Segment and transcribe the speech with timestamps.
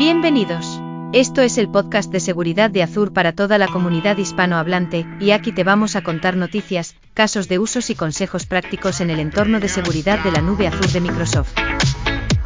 [0.00, 0.80] Bienvenidos.
[1.12, 5.52] Esto es el podcast de seguridad de Azure para toda la comunidad hispanohablante, y aquí
[5.52, 9.68] te vamos a contar noticias, casos de usos y consejos prácticos en el entorno de
[9.68, 11.52] seguridad de la nube Azure de Microsoft.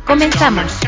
[0.05, 0.81] Comenzamos.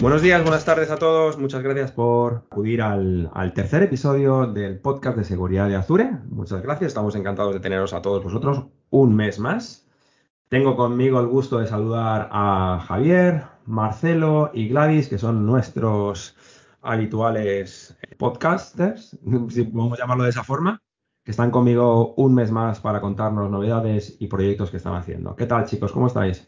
[0.00, 1.38] Buenos días, buenas tardes a todos.
[1.38, 6.18] Muchas gracias por acudir al, tercer episodio del podcast de seguridad de Azure.
[6.30, 6.88] Muchas gracias.
[6.88, 9.88] Estamos encantados de teneros a todos vosotros un mes más.
[10.48, 16.36] Tengo conmigo el gusto de saludar a Javier, Marcelo y Gladys, que son nuestros
[16.80, 20.80] habituales podcasters, si podemos llamarlo de esa forma,
[21.24, 25.34] que están conmigo un mes más para contarnos novedades y proyectos que están haciendo.
[25.34, 25.90] ¿Qué tal, chicos?
[25.90, 26.46] ¿Cómo estáis?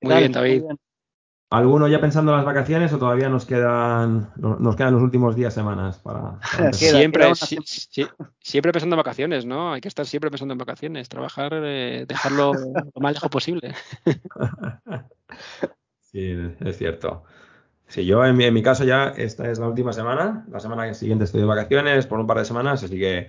[0.00, 0.62] Muy bien, David.
[1.50, 5.52] ¿Alguno ya pensando en las vacaciones o todavía nos quedan nos quedan los últimos días,
[5.52, 6.38] semanas para,
[6.72, 7.32] siempre,
[8.38, 9.72] siempre pensando en vacaciones, ¿no?
[9.72, 12.52] Hay que estar siempre pensando en vacaciones, trabajar, eh, dejarlo
[12.94, 13.74] lo más lejos posible.
[16.00, 17.24] sí, es cierto.
[17.88, 20.94] Sí, yo en mi, en mi caso ya esta es la última semana, la semana
[20.94, 23.28] siguiente estoy de vacaciones por un par de semanas, así que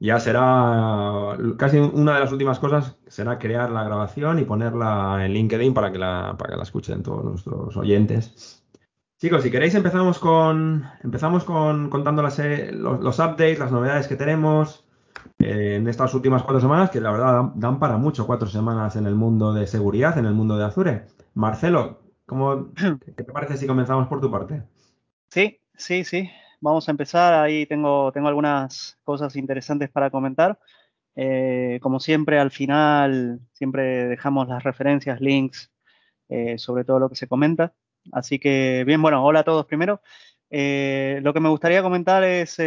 [0.00, 5.32] ya será casi una de las últimas cosas será crear la grabación y ponerla en
[5.34, 8.64] LinkedIn para que la, para que la escuchen todos nuestros oyentes.
[9.18, 14.16] Chicos, si queréis empezamos con empezamos con contando las, eh, los, updates, las novedades que
[14.16, 14.86] tenemos
[15.38, 19.06] eh, en estas últimas cuatro semanas, que la verdad dan, para mucho cuatro semanas en
[19.06, 21.04] el mundo de seguridad, en el mundo de Azure.
[21.34, 22.68] Marcelo, ¿cómo,
[23.16, 24.62] ¿qué te parece si comenzamos por tu parte?
[25.28, 27.34] Sí, sí, sí vamos a empezar.
[27.34, 30.58] Ahí tengo, tengo algunas cosas interesantes para comentar.
[31.16, 35.70] Eh, como siempre, al final siempre dejamos las referencias, links
[36.28, 37.74] eh, sobre todo lo que se comenta.
[38.12, 40.00] Así que, bien, bueno, hola a todos primero.
[40.50, 42.58] Eh, lo que me gustaría comentar es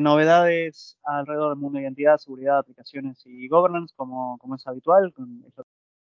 [0.00, 5.44] novedades alrededor del mundo de identidad, seguridad, aplicaciones y governance, como, como es habitual, con
[5.46, 5.64] esto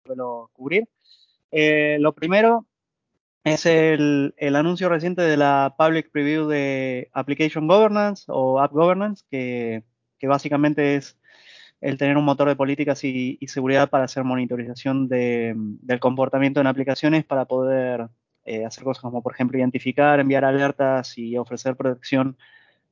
[0.06, 0.88] suelo cubrir.
[1.52, 2.66] lo primero
[3.44, 9.84] es el, anuncio reciente de la Public Preview de Application Governance o App Governance, que,
[10.24, 11.18] básicamente es
[11.82, 17.26] el tener un motor de políticas y, seguridad para hacer monitorización del comportamiento en aplicaciones
[17.26, 18.08] para poder
[18.46, 22.38] eh, hacer cosas como, por ejemplo, identificar, enviar alertas y ofrecer protección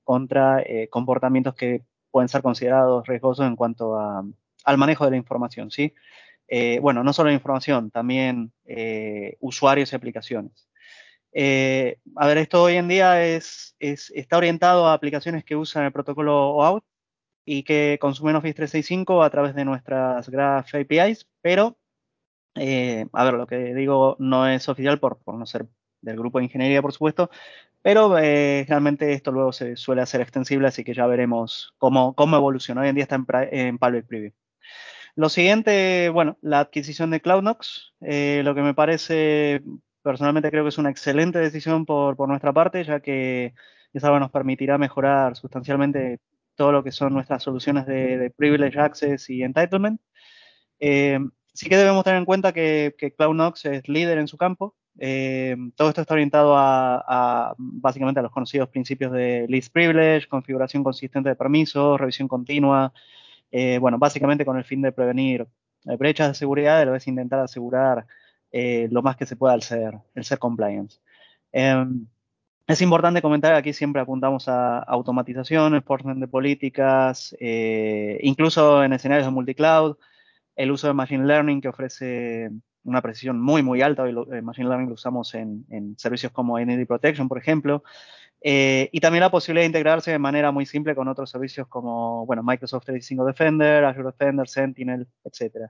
[0.03, 5.69] contra eh, comportamientos que pueden ser considerados riesgosos en cuanto al manejo de la información,
[5.69, 5.93] ¿sí?
[6.51, 10.67] Eh, bueno, no solo información, también eh, usuarios y aplicaciones.
[11.31, 15.91] Eh, a ver, esto hoy en día es, está orientado a aplicaciones que usan el
[15.91, 16.83] protocolo OAuth
[17.45, 21.77] y que consumen Office 365 a través de nuestras Graph APIs, pero,
[22.55, 25.67] a ver, lo que digo no es oficial por, no ser
[26.01, 27.29] del grupo de ingeniería, por supuesto,
[27.81, 32.81] pero realmente esto luego se suele hacer extensible, así que ya veremos cómo, cómo evoluciona.
[32.81, 34.33] Hoy en día está en, en Public Preview.
[35.19, 39.61] Lo siguiente, bueno, la adquisición de CloudNox, eh, lo que me parece,
[40.01, 43.53] personalmente creo que es una excelente decisión por, nuestra parte, ya que
[43.91, 46.21] es algo que nos permitirá mejorar sustancialmente
[46.55, 49.99] todo lo que son nuestras soluciones de, privilege access y entitlement.
[50.79, 51.19] Eh,
[51.53, 54.77] sí que debemos tener en cuenta que, CloudNox es líder en su campo.
[54.99, 60.81] Eh, todo esto está orientado a, básicamente a los conocidos principios de least privilege, configuración
[60.81, 62.93] consistente de permisos, revisión continua,
[63.51, 65.47] eh, bueno, básicamente con el fin de prevenir
[65.85, 68.05] eh, brechas de seguridad, lo es intentar asegurar
[68.51, 70.99] eh, lo más que se pueda el ser, el ser compliance.
[71.51, 72.07] Em,
[72.67, 77.35] es importante comentar aquí siempre apuntamos a automatización, enforcement de políticas,
[78.21, 79.97] incluso en escenarios de multicloud,
[80.55, 82.51] el uso de Machine Learning que ofrece
[82.83, 84.03] una precisión muy, muy alta.
[84.03, 87.83] Hoy Machine Learning lo usamos en, servicios como Entity Protection, por ejemplo.
[88.41, 92.25] Eh, y también la posibilidad de integrarse de manera muy simple con otros servicios como
[92.25, 95.69] bueno, Microsoft 365 Defender, Azure Defender, Sentinel, etc.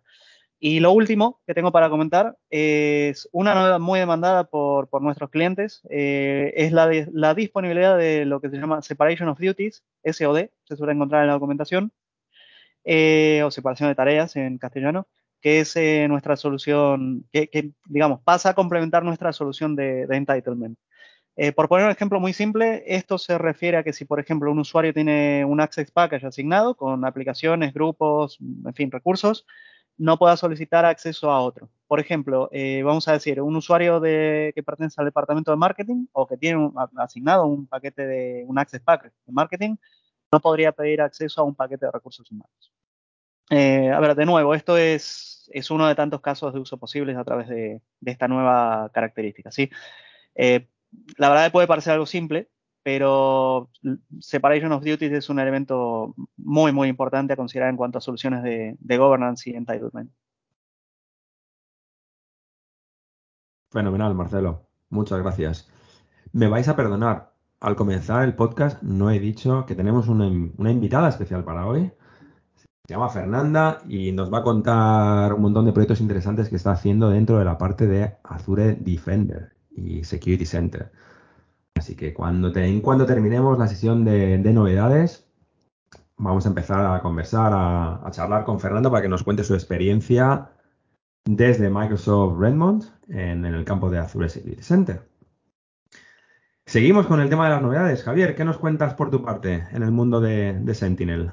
[0.59, 5.29] Y lo último que tengo para comentar es una novedad muy demandada por, por nuestros
[5.29, 10.49] clientes, eh, es la, la, disponibilidad de lo que se llama Separation of Duties, SOD,
[10.63, 11.91] se suele encontrar en la documentación,
[12.83, 15.07] eh, o separación de tareas en castellano,
[15.41, 15.75] que es
[16.09, 20.77] nuestra solución, que, que, digamos, pasa a complementar nuestra solución de, de entitlement.
[21.41, 24.51] Eh, por poner un ejemplo muy simple, esto se refiere a que si, por ejemplo,
[24.51, 29.45] un usuario tiene un Access Package asignado con aplicaciones, grupos, en fin, recursos,
[29.97, 31.69] no pueda solicitar acceso a otro.
[31.87, 36.07] Por ejemplo, eh, vamos a decir, un usuario de, que pertenece al departamento de marketing
[36.11, 39.77] o que tiene asignado un paquete de un Access Package de marketing,
[40.33, 42.73] no podría pedir acceso a un paquete de recursos humanos.
[43.49, 47.15] Eh, a ver, de nuevo, esto es, es, uno de tantos casos de uso posibles
[47.15, 49.51] a través de, esta nueva característica.
[49.51, 49.69] ¿sí?
[51.17, 52.49] La verdad puede parecer algo simple,
[52.83, 53.69] pero
[54.19, 58.43] Separation of Duties es un elemento muy, muy importante a considerar en cuanto a soluciones
[58.43, 60.11] de, governance y entitlement.
[63.71, 64.67] Fenomenal, Marcelo.
[64.89, 65.69] Muchas gracias.
[66.31, 67.33] Me vais a perdonar.
[67.59, 70.27] Al comenzar el podcast no he dicho que tenemos una,
[70.57, 71.91] una invitada especial para hoy.
[72.87, 76.71] Se llama Fernanda y nos va a contar un montón de proyectos interesantes que está
[76.71, 80.91] haciendo dentro de la parte de Azure Defender y Security Center.
[81.75, 85.25] Así que cuando, cuando terminemos la sesión de, novedades,
[86.17, 90.49] vamos a empezar a conversar, a, charlar con Fernanda para que nos cuente su experiencia
[91.25, 95.07] desde Microsoft Redmond en, el campo de Azure Security Center.
[96.65, 98.03] Seguimos con el tema de las novedades.
[98.03, 101.31] Javier, ¿qué nos cuentas por tu parte en el mundo de, Sentinel?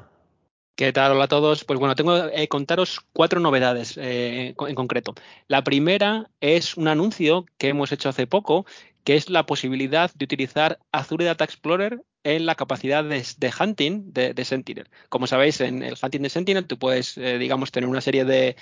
[0.76, 1.12] ¿Qué tal?
[1.12, 1.64] Hola a todos.
[1.64, 5.14] Pues bueno, tengo que eh, contaros cuatro novedades eh, en concreto.
[5.48, 8.66] La primera es un anuncio que hemos hecho hace poco,
[9.02, 14.44] que es la posibilidad de utilizar Azure Data Explorer en la capacidad de, hunting de,
[14.44, 14.88] Sentinel.
[15.08, 18.56] Como sabéis, en el hunting de Sentinel tú puedes, eh, digamos, tener una serie de,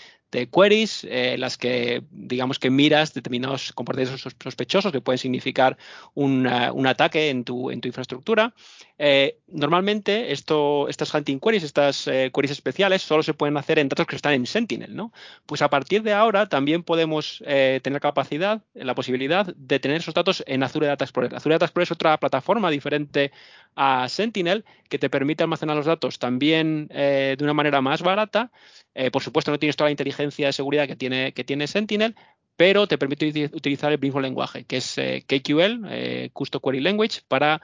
[0.52, 5.78] queries en las que, digamos, que miras determinados comportamientos sospechosos que pueden significar
[6.14, 6.46] un
[6.87, 8.52] ataque en tu, infraestructura.
[8.99, 14.06] Eh, normalmente estas hunting queries, estas eh, queries especiales, solo se pueden hacer en datos
[14.06, 15.12] que están en Sentinel, ¿no?
[15.46, 20.43] Pues a partir de ahora también podemos tener capacidad, la posibilidad de tener esos datos
[20.49, 21.34] en Azure Data Explorer.
[21.34, 23.31] Azure Data Explorer es otra plataforma diferente
[23.77, 28.51] a Sentinel que te permite almacenar los datos también eh, de una manera más barata.
[28.95, 32.15] Eh, por supuesto, no tienes toda la inteligencia de seguridad que tiene, que tiene Sentinel,
[32.56, 37.61] pero te permite utilizar el mismo lenguaje, que es eh, KQL, Custom Query Language, para,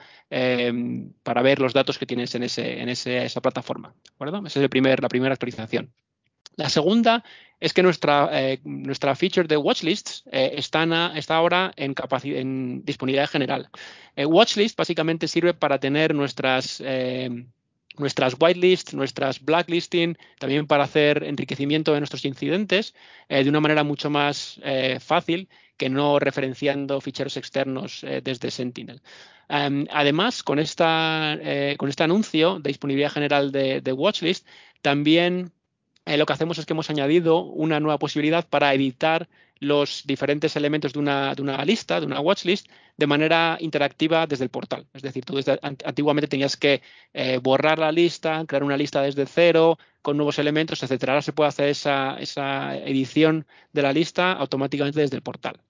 [1.23, 3.93] para ver los datos que tienes en, ese, en esa plataforma.
[4.19, 5.93] Esa es la primera actualización.
[6.55, 7.23] La segunda
[7.61, 10.83] es que nuestra, eh, nuestra feature de watchlists eh, está,
[11.35, 11.93] ahora en,
[12.23, 13.69] en disponibilidad general.
[14.15, 16.83] Eh, watchlist básicamente sirve para tener nuestras,
[17.97, 22.95] nuestras whitelists, nuestras blacklisting, también para hacer enriquecimiento de nuestros incidentes
[23.29, 24.59] de una manera mucho más
[24.99, 29.01] fácil que no referenciando ficheros externos desde Sentinel.
[29.49, 31.37] Em, además, con, esta,
[31.77, 34.47] con este anuncio de disponibilidad general de, de Watchlist,
[34.81, 35.51] también
[36.05, 40.55] eh, lo que hacemos es que hemos añadido una nueva posibilidad para editar los diferentes
[40.55, 42.67] elementos de una, lista, de una watchlist,
[42.97, 44.87] de manera interactiva desde el portal.
[44.93, 46.81] Es decir, tú antiguamente tenías que
[47.13, 51.09] eh, borrar la lista, crear una lista desde cero, con nuevos elementos, etc.
[51.09, 55.61] Ahora se puede hacer esa, esa edición de la lista automáticamente desde el portal.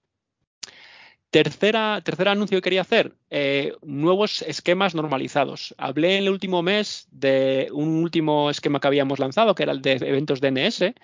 [1.32, 5.74] Tercera, tercer anuncio que quería hacer, eh, nuevos esquemas normalizados.
[5.78, 9.80] Hablé en el último mes de un último esquema que habíamos lanzado, que era el
[9.80, 10.94] de eventos DNS.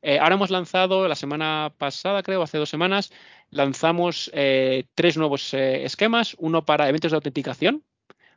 [0.00, 3.12] Eh, ahora hemos lanzado, la semana pasada, creo, hace dos semanas,
[3.50, 7.84] lanzamos eh, tres nuevos esquemas, uno para eventos de autenticación,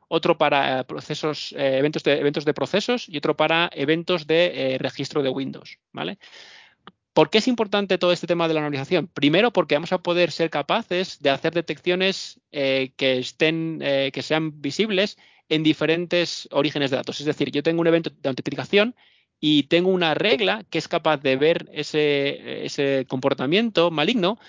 [0.09, 5.29] otro para procesos, eventos, de, eventos de procesos y otro para eventos de registro de
[5.29, 5.79] Windows.
[5.93, 6.19] ¿vale?
[7.19, 9.07] ¿Por qué es importante todo este tema de la normalización?
[9.07, 14.21] Primero, porque vamos a poder ser capaces de hacer detecciones eh, que estén, eh, que
[14.21, 15.17] sean visibles
[15.49, 17.19] en diferentes orígenes de datos.
[17.19, 18.95] Es decir, yo tengo un evento de autenticación
[19.37, 24.39] y tengo una regla que es capaz de ver ese comportamiento maligno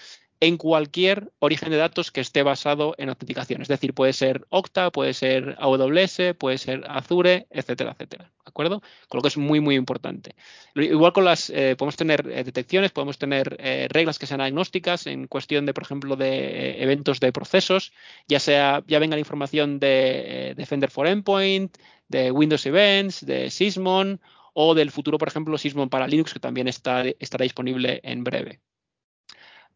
[0.41, 3.61] en cualquier origen de datos que esté basado en autenticación.
[3.61, 8.25] Es decir, puede ser Okta, puede ser AWS, puede ser Azure, etcétera, etcétera.
[8.25, 8.81] ¿De acuerdo?
[9.09, 10.35] Con lo que es muy, muy importante.
[10.75, 15.07] Igual con las, eh, podemos tener eh, detecciones, podemos tener eh, reglas que sean agnósticas
[15.07, 17.93] en cuestión de, por ejemplo, de eventos de procesos,
[18.27, 21.77] ya sea, ya venga la información de Defender for Endpoint,
[22.09, 24.21] de Windows Events, de Sysmon
[24.55, 27.05] o del futuro, por ejemplo, Sysmon para Linux, que también estará
[27.45, 28.61] disponible en breve.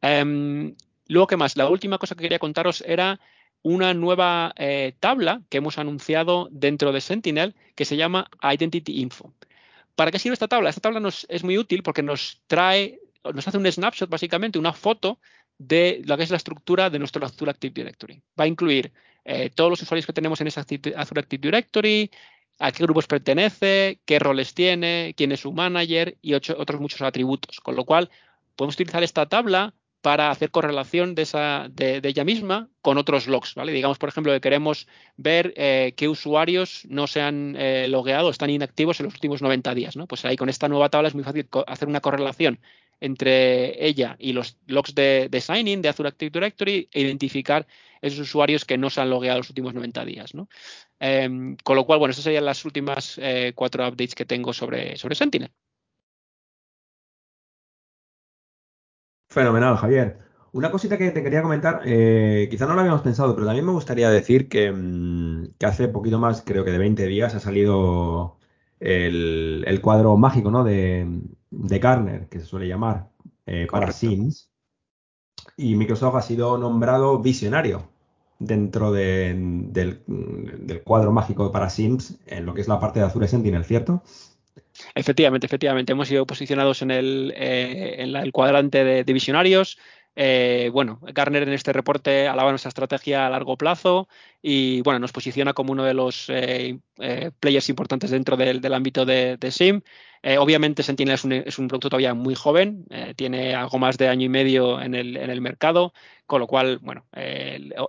[0.05, 0.77] Em,
[1.09, 1.57] luego, ¿qué más?
[1.57, 3.19] La última cosa que quería contaros era
[3.63, 9.33] una nueva eh, tabla que hemos anunciado dentro de Sentinel que se llama Identity Info.
[9.95, 10.69] ¿Para qué sirve esta tabla?
[10.69, 13.01] Esta tabla es muy útil porque nos trae,
[13.33, 15.21] nos hace un snapshot, básicamente, una foto
[15.57, 18.23] de lo que es la estructura de nuestro Azure Active Directory.
[18.39, 18.93] Va a incluir
[19.25, 22.11] eh, todos los usuarios que tenemos en ese Azure Active Directory,
[22.59, 27.61] a qué grupos pertenece, qué roles tiene, quién es su manager y otros muchos atributos.
[27.61, 28.11] Con lo cual,
[28.55, 29.73] podemos utilizar esta tabla
[30.05, 33.55] para hacer correlación de, ella misma con otros logs.
[33.55, 33.73] ¿vale?
[33.73, 38.51] Digamos, por ejemplo, que queremos ver eh, qué usuarios no se han eh, logueado, están
[38.51, 39.97] inactivos en los últimos 90 días.
[39.97, 40.07] ¿no?
[40.07, 42.61] Pues ahí con esta nueva tabla es muy fácil hacer una correlación
[43.01, 47.67] entre ella y los logs de, de de Azure Active Directory e identificar
[48.03, 50.35] esos usuarios que no se han logueado los últimos 90 días.
[50.35, 50.51] ¿no?
[51.01, 54.99] Em, con lo cual, bueno, esas serían las últimas eh, cuatro updates que tengo sobre,
[54.99, 55.51] sobre Sentinel.
[59.35, 60.19] Fenomenal, Javier.
[60.53, 63.73] Una cosita que te quería comentar, eh, quizá no lo habíamos pensado, pero también me
[63.73, 68.39] gustaría decir que, mm, que hace poquito más, creo que de 20 días, ha salido
[68.79, 70.63] el, el cuadro mágico ¿no?
[70.63, 73.09] de, de Garner, que se suele llamar,
[73.47, 74.53] eh, para Sims.
[75.57, 77.89] Y Microsoft ha sido nombrado visionario
[78.39, 79.35] dentro de,
[79.73, 83.65] del, del, cuadro mágico para Sims en lo que es la parte de Azure Sentinel,
[83.65, 84.05] ¿cierto?
[84.95, 85.93] Efectivamente, efectivamente.
[85.93, 89.79] Hemos sido posicionados en el, eh, en la, el cuadrante de, de visionarios.
[90.17, 94.09] Eh, bueno, Garner en este reporte alaba nuestra estrategia a largo plazo
[94.41, 98.75] y bueno, nos posiciona como uno de los eh, eh, players importantes dentro del, del
[98.75, 99.83] ámbito de, SIM.
[100.23, 103.99] Eh, obviamente Sentinel es un, es un, producto todavía muy joven, eh, tiene algo más
[103.99, 105.93] de año y medio en el, en el mercado,
[106.27, 107.07] con lo cual, bueno,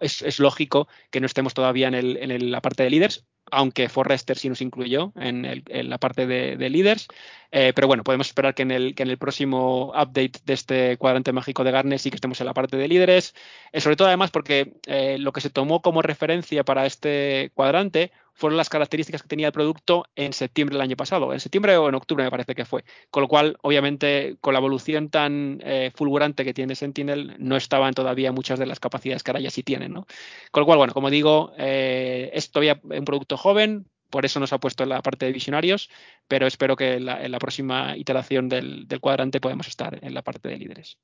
[0.01, 3.89] es, es, lógico que no estemos todavía en, el, en la parte de líderes, aunque
[3.89, 7.07] Forrester sí nos incluyó en, la parte de, de líderes.
[7.51, 11.71] Eh, pero bueno, podemos esperar que en, el, próximo update de este cuadrante mágico de
[11.71, 13.33] Gartner sí que estemos en la parte de líderes.
[13.71, 18.11] Eh, sobre todo además porque eh, lo que se tomó como referencia para este cuadrante
[18.35, 21.89] fueron las características que tenía el producto en septiembre del año pasado, en septiembre o
[21.89, 22.83] en octubre me parece que fue.
[23.09, 27.93] Con lo cual, obviamente, con la evolución tan eh, fulgurante que tiene Sentinel, no estaban
[27.93, 29.93] todavía muchas de las capacidades que ahora ya sí tienen.
[29.93, 34.53] Con lo cual, bueno, como digo, eh, es todavía un producto joven, por eso nos
[34.53, 35.89] ha puesto en la parte de visionarios,
[36.27, 40.57] pero espero que en la, próxima iteración del cuadrante podamos estar en la parte de
[40.57, 40.97] líderes.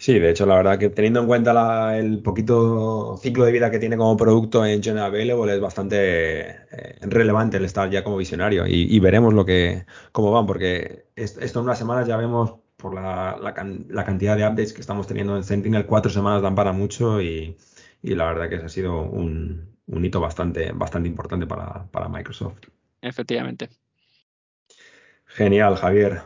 [0.00, 3.70] Sí, de hecho, la verdad que teniendo en cuenta la, el poquito ciclo de vida
[3.70, 8.16] que tiene como producto en General Available es bastante eh, relevante el estar ya como
[8.16, 12.54] visionario y, y, veremos lo que cómo van, porque esto en unas semanas ya vemos
[12.78, 13.54] por la, la,
[13.90, 17.58] la, cantidad de updates que estamos teniendo en Sentinel, cuatro semanas dan para mucho y,
[18.02, 22.68] y la verdad que ha sido un, un hito bastante, bastante importante para, para Microsoft.
[23.02, 23.68] Efectivamente.
[25.26, 26.22] Genial, Javier.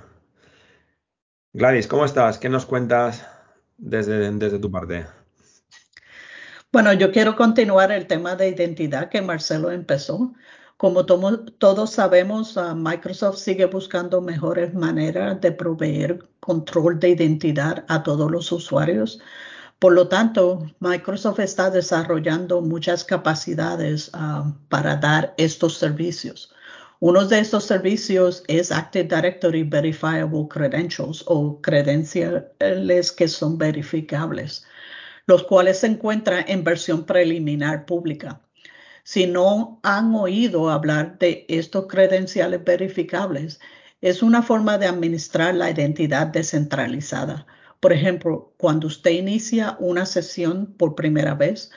[1.53, 2.39] Gladys, ¿cómo estás?
[2.39, 3.34] ¿Qué nos cuentas
[3.77, 5.07] desde, desde tu parte?
[6.73, 10.35] Bueno, yo quiero continuar el tema de identidad que Marcelo empezó.
[10.77, 18.03] Como todos sabemos, uh, Microsoft sigue buscando mejores maneras de proveer control de identidad a
[18.03, 19.21] todos los usuarios.
[19.79, 26.53] Por lo tanto, Microsoft está desarrollando muchas capacidades uh, para dar estos servicios.
[27.01, 34.65] Uno de estos servicios es Active Directory Verifiable Credentials o credenciales que son verificables,
[35.27, 38.41] los cuales se encuentran en versión preliminar pública.
[39.03, 43.61] Si no han oído hablar de estos credenciales verificables,
[44.01, 47.47] es una forma de administrar la identidad descentralizada.
[47.81, 51.71] Por ejemplo, cuando usted inicia una sesión por primera vez,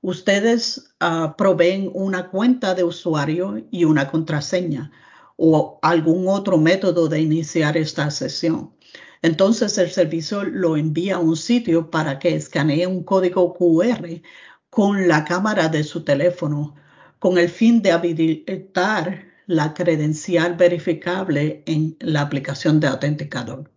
[0.00, 4.90] ustedes uh, proveen una cuenta de usuario y una contraseña
[5.36, 8.74] o algún otro método de iniciar esta sesión.
[9.22, 14.22] Entonces el servicio lo envía a un sitio para que escanee un código QR
[14.70, 16.74] con la cámara de su teléfono
[17.18, 23.70] con el fin de habilitar la credencial verificable en la aplicación de autenticador.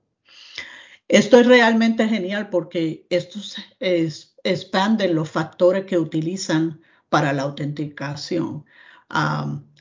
[1.08, 3.40] Esto es realmente genial porque esto
[3.80, 8.65] es, expanden los factores que utilizan para la autenticación.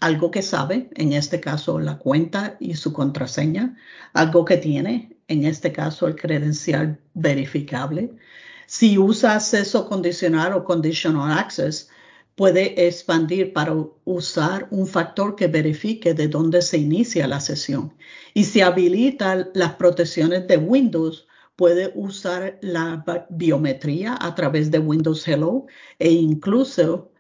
[0.01, 3.77] Algo que sabe, en este caso la cuenta y su contraseña,
[4.13, 8.13] algo que tiene, en este caso el credencial verificable.
[8.67, 11.89] Si usa acceso condicional o conditional access,
[12.35, 13.75] puede expandir para
[14.05, 17.95] usar un factor que verifique de dónde se inicia la sesión.
[18.35, 21.27] Y si habilita las protecciones de Windows,
[21.61, 25.67] puede usar la biometría a través de Windows Hello
[25.99, 27.13] e incluso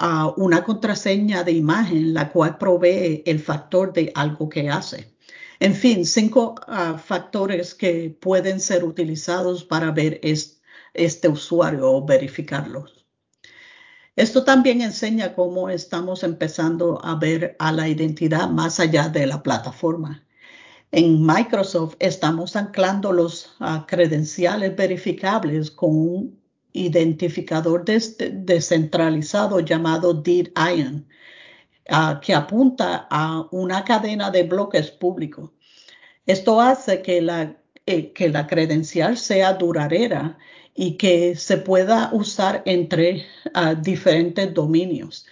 [0.00, 5.16] uh, una contraseña de imagen, la cual provee el factor de algo que hace.
[5.58, 10.62] En fin, cinco uh, factores que pueden ser utilizados para ver es,
[10.94, 13.04] este usuario o verificarlos.
[14.14, 19.42] Esto también enseña cómo estamos empezando a ver a la identidad más allá de la
[19.42, 20.24] plataforma.
[20.90, 26.40] En Microsoft estamos anclando los uh, credenciales verificables con un
[26.72, 31.06] identificador descentralizado llamado DID-ION,
[31.90, 35.50] uh, que apunta a una cadena de bloques públicos.
[36.24, 37.54] Esto hace que la,
[37.84, 40.38] eh, que la credencial sea duradera
[40.74, 45.26] y que se pueda usar entre uh, diferentes dominios.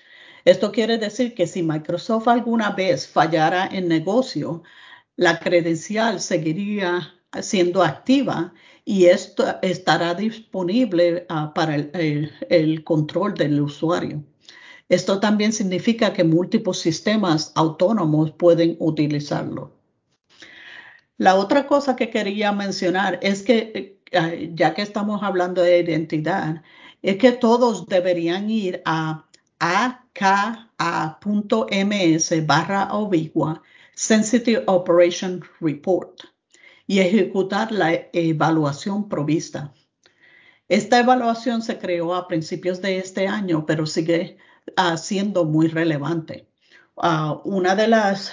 [0.45, 4.63] Esto quiere decir que si Microsoft alguna vez fallara en negocio,
[5.17, 8.53] la credencial seguiría siendo activa
[8.85, 14.23] y esto estará disponible uh, para el, control del usuario.
[14.89, 19.73] Esto también significa que múltiples sistemas autónomos pueden utilizarlo.
[21.19, 26.63] La otra cosa que quería mencionar es que eh, ya que estamos hablando de identidad,
[27.03, 29.25] es que todos deberían ir a
[29.59, 30.77] aka.ms
[32.47, 33.63] barra obigua
[33.97, 36.21] Sensitive Operation Report
[36.87, 39.73] y ejecutar la evaluación provista.
[40.69, 44.37] Esta evaluación se creó a principios de este año, pero sigue
[44.77, 46.47] uh, siendo muy relevante.
[46.97, 48.33] Uh, una de las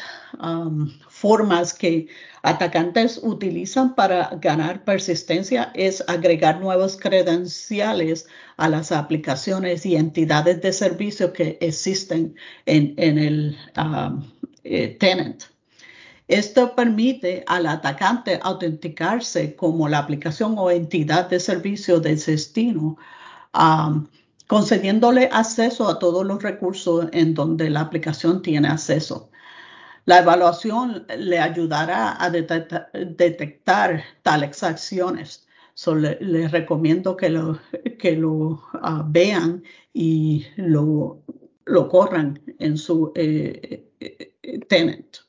[1.09, 2.07] formas que
[2.41, 8.27] atacantes utilizan para ganar persistencia es agregar nuevos credenciales
[8.57, 13.57] a las aplicaciones y entidades de servicio que existen en, el
[14.63, 15.52] eh, tenant.
[16.27, 22.97] Esto permite al atacante autenticarse como la aplicación o entidad de servicio de destino,
[24.47, 29.29] concediéndole acceso a todos los recursos en donde la aplicación tiene acceso.
[30.05, 35.47] La evaluación le ayudará a detectar, tales acciones.
[36.19, 39.63] les recomiendo que lo, uh, vean
[39.93, 41.23] y lo,
[41.89, 45.22] corran en su eh, eh, tenant.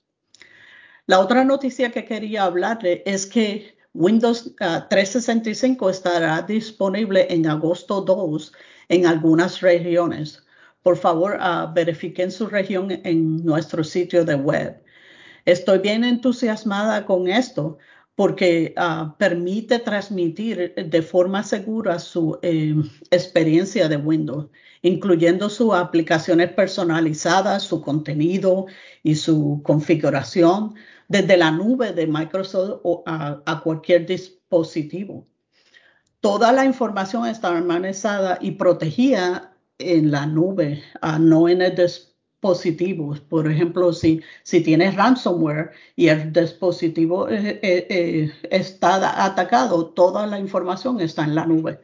[1.07, 8.01] La otra noticia que quería hablarle es que Windows 365 ah, estará disponible en agosto
[8.01, 8.53] 2
[8.89, 10.43] en algunas regiones.
[10.83, 14.83] Por favor, uh, verifiquen su región en nuestro sitio de web.
[15.45, 17.77] Estoy bien entusiasmada con esto
[18.17, 22.75] porque ah, permite transmitir de forma segura su eh,
[23.11, 24.49] experiencia de Windows,
[24.83, 28.67] incluyendo sus aplicaciones personalizadas, su contenido
[29.03, 30.75] y su configuración,
[31.09, 35.27] desde la nube de Microsoft a, cualquier dispositivo.
[36.21, 42.14] Toda la información está armazenada y protegida en la nube, ah, no en el dispositivo.
[43.29, 50.27] Por ejemplo, si, si tienes ransomware y el dispositivo eh, eh, eh, está atacado, toda
[50.27, 51.81] la información está en la nube.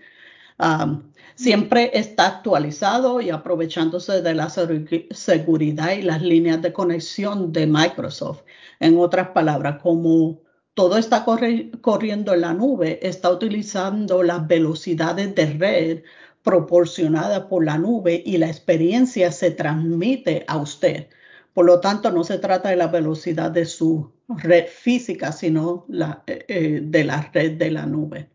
[1.35, 8.43] Siempre está actualizado y aprovechándose de la seguridad y las líneas de conexión de Microsoft.
[8.79, 10.43] En otras palabras, como
[10.75, 16.03] todo está corriendo en la nube, está utilizando las velocidades de red
[16.43, 21.09] proporcionadas por la nube y la experiencia se transmite a usted.
[21.53, 26.23] Por lo tanto, no se trata de la velocidad de su red física, sino la,
[26.27, 28.31] eh, eh, de la red de la nube.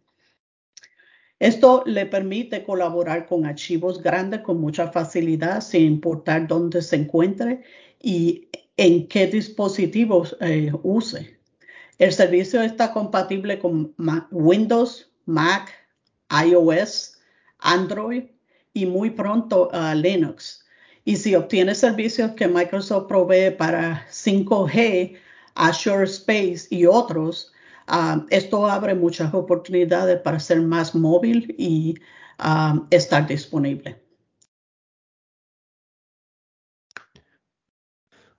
[1.39, 7.61] Esto le permite colaborar con archivos grandes con mucha facilidad, sin importar dónde se encuentre
[8.01, 11.37] y en qué dispositivos eh, use.
[11.97, 13.93] El servicio está compatible con
[14.31, 15.71] Windows, Mac,
[16.29, 17.14] iOS,
[17.59, 18.23] Android
[18.73, 20.65] y muy pronto uh, Linux.
[21.03, 25.17] Y si obtiene servicios que Microsoft provee para 5G,
[25.55, 27.51] Azure Space y otros,
[27.89, 31.95] uh, esto abre muchas oportunidades para ser más móvil y
[32.39, 34.01] uh, estar disponible.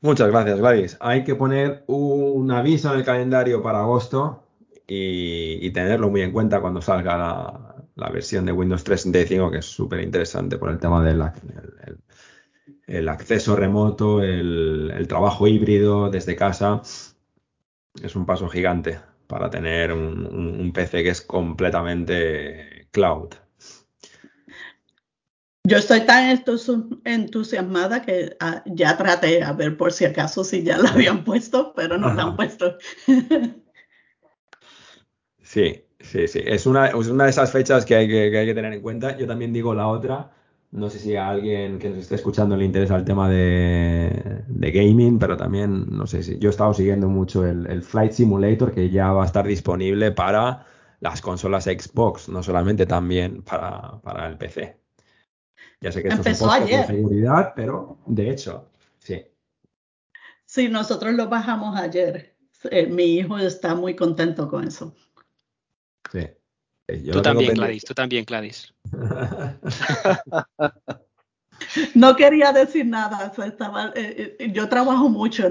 [0.01, 0.97] Muchas gracias, Gladys.
[1.01, 4.45] Hay que poner un aviso en el calendario para agosto
[4.87, 7.66] y, tenerlo muy en cuenta cuando salga la,
[7.97, 11.23] versión de Windows 365, que es súper interesante por el tema del
[12.87, 16.83] el, acceso remoto, el, trabajo híbrido desde casa.
[18.03, 23.35] Es un paso gigante para tener un PC que es completamente cloud.
[25.69, 26.41] Yo estoy tan
[27.05, 31.73] entusiasmada que ah, ya traté a ver por si acaso si ya la habían puesto,
[31.75, 32.79] pero no la han puesto.
[35.43, 36.41] sí, sí, sí.
[36.45, 39.17] Es una, una de esas fechas que hay que, hay que tener en cuenta.
[39.17, 40.31] Yo también digo la otra.
[40.73, 45.19] No sé si a alguien que nos esté escuchando le interesa el tema de, gaming,
[45.19, 48.91] pero también, no sé si yo he estado siguiendo mucho el, el, Flight Simulator, que
[48.91, 50.67] ya va a estar disponible para
[51.01, 54.77] las consolas Xbox, no solamente también para, para el PC.
[55.81, 56.81] Ya sé que esto Empezó es un ayer.
[56.81, 59.25] de seguridad, pero de hecho, sí.
[60.45, 62.37] Sí, nosotros lo bajamos ayer.
[62.71, 64.95] Eh, mi hijo está muy contento con eso.
[66.89, 68.73] Eh, tú también, Gladys, tú también, Gladys.
[71.95, 73.33] no quería decir nada.
[73.45, 75.45] Estaba, eh, yo trabajo mucho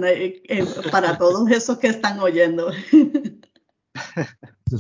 [0.92, 2.70] para todos esos que están oyendo.
[2.72, 2.84] es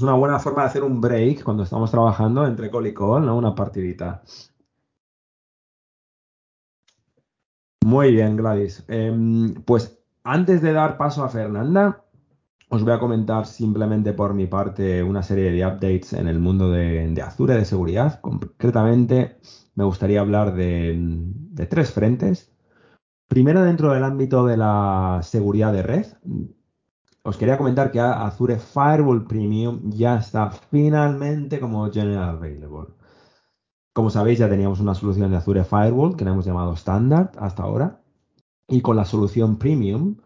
[0.01, 3.37] una buena forma de hacer un break cuando estamos trabajando entre call y call, ¿no?
[3.37, 4.21] Una partidita.
[7.83, 8.83] Muy bien, Gladys.
[8.87, 12.03] Em, pues antes de dar paso a Fernanda,
[12.69, 16.71] os voy a comentar simplemente por mi parte una serie de updates en el mundo
[16.71, 18.19] de, Azure de seguridad.
[18.21, 19.37] Concretamente,
[19.75, 21.31] me gustaría hablar de,
[21.69, 22.51] tres frentes.
[23.27, 26.05] Primero, dentro del ámbito de la seguridad de red.
[27.23, 32.93] os quería comentar que Azure Firewall Premium ya está finalmente como General Available.
[33.93, 37.63] Como sabéis, ya teníamos una solución de Azure Firewall que la hemos llamado Standard hasta
[37.63, 38.01] ahora.
[38.67, 40.17] Y con la solución Premium,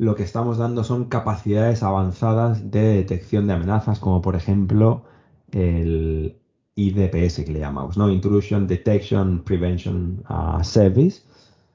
[0.00, 5.04] lo que estamos dando son capacidades avanzadas de detección de amenazas, como por ejemplo
[5.52, 6.38] el
[6.74, 8.08] IDPS que le llamamos, ¿no?
[8.08, 11.20] Intrusion Detection Prevention uh, Service.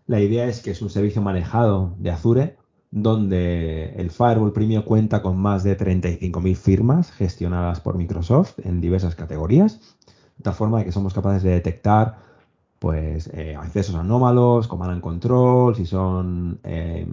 [0.07, 2.57] La idea es que es un servicio manejado de Azure,
[2.89, 9.13] donde el Firewall Premium cuenta con más de 35.000 firmas gestionadas por Microsoft en diversas
[9.13, 9.79] categorías
[10.37, 12.17] de tal forma que somos capaces de detectar
[12.79, 17.07] pues eh, accesos anómalos, command and control, si son eh,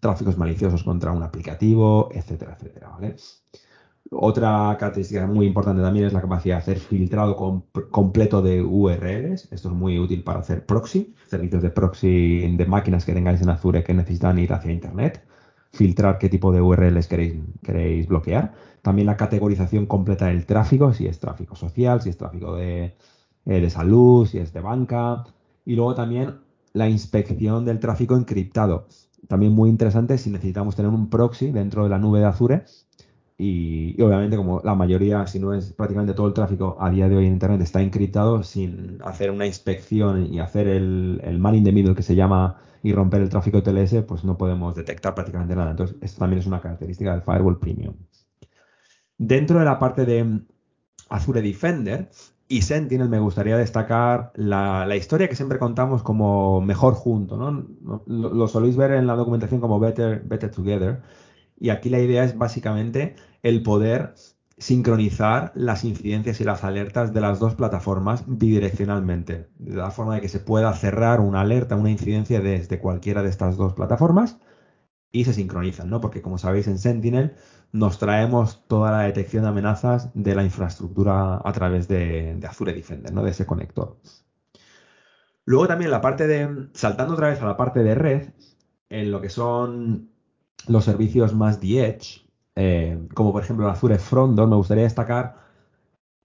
[0.00, 2.96] tráficos maliciosos contra un aplicativo, etcétera, etcétera.
[4.10, 9.48] Otra característica muy importante también es la capacidad de hacer filtrado completo de URLs.
[9.50, 13.48] Esto es muy útil para hacer proxy, servicios de proxy de máquinas que tengáis en
[13.48, 15.24] Azure que necesitan ir hacia Internet.
[15.72, 18.52] Filtrar qué tipo de URLs queréis, queréis bloquear.
[18.82, 22.96] También la categorización completa del tráfico, si es tráfico social, si es tráfico de,
[23.46, 25.24] eh, de salud, si es de banca.
[25.64, 26.40] Y luego también
[26.74, 28.86] la inspección del tráfico encriptado.
[29.28, 32.64] También muy interesante si necesitamos tener un proxy dentro de la nube de Azure.
[33.38, 37.16] Y, obviamente, como la mayoría, si no es prácticamente todo el tráfico a día de
[37.16, 41.64] hoy en Internet está encriptado, sin hacer una inspección y hacer el, el man in
[41.74, 45.70] middle que se llama y romper el tráfico TLS, pues no podemos detectar prácticamente nada.
[45.70, 47.94] Entonces, esto también es una característica del Firewall Premium.
[49.18, 50.40] Dentro de la parte de
[51.08, 52.10] Azure Defender
[52.52, 57.66] y Sentinel me gustaría destacar la, historia que siempre contamos como mejor junto, ¿no?
[58.06, 61.00] Lo, soléis ver en la documentación como Better, Better Together.
[61.58, 64.12] Y aquí la idea es básicamente el poder
[64.58, 70.20] sincronizar las incidencias y las alertas de las dos plataformas bidireccionalmente, de la forma de
[70.20, 74.36] que se pueda cerrar una alerta, una incidencia desde cualquiera de estas dos plataformas
[75.10, 76.02] y se sincronizan, ¿no?
[76.02, 77.32] Porque como sabéis en Sentinel
[77.72, 83.12] nos traemos toda la detección de amenazas de la infraestructura a través de, Azure Defender,
[83.12, 83.22] ¿no?
[83.22, 83.96] De ese conector.
[85.46, 88.28] Luego también la parte de, saltando otra vez a la parte de red,
[88.90, 90.10] en lo que son
[90.68, 94.84] los servicios más de Edge, eh, como por ejemplo el Azure Front Door, me gustaría
[94.84, 95.36] destacar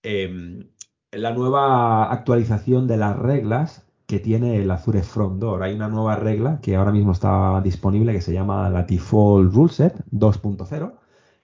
[0.03, 0.69] em,
[1.11, 5.63] la nueva actualización de las reglas que tiene el Azure Front Door.
[5.63, 9.95] Hay una nueva regla que ahora mismo está disponible que se llama la Default Ruleset
[10.11, 10.93] 2.0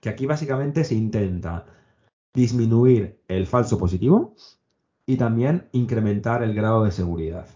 [0.03, 1.65] que aquí básicamente se intenta
[2.33, 4.35] disminuir el falso positivo
[5.05, 7.47] y también incrementar el grado de seguridad.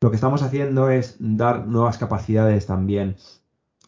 [0.00, 3.16] Lo que estamos haciendo es dar nuevas capacidades también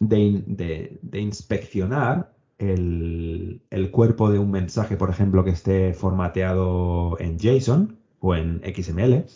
[0.00, 3.60] de, inspeccionar el,
[3.92, 9.26] cuerpo de un mensaje, por ejemplo, que esté formateado en JSON o en XML.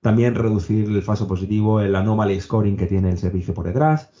[0.00, 4.12] También reducir el falso positivo, el anomaly scoring que tiene el servicio por detrás.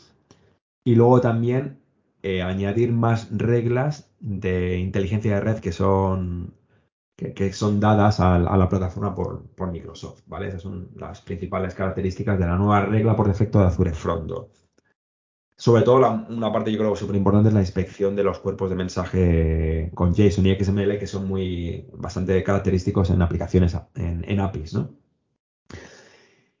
[0.84, 1.81] Y luego también
[2.24, 6.54] eh, añadir más reglas de inteligencia de red que son,
[7.16, 10.46] que, son dadas a, la plataforma por, Microsoft, ¿vale?
[10.46, 14.30] Esas son las principales características de la nueva regla por defecto de Azure Front
[15.56, 18.76] Sobre todo, una parte yo creo súper importante es la inspección de los cuerpos de
[18.76, 24.90] mensaje con JSON y XML, que son muy bastante característicos en aplicaciones, en, APIs, ¿no?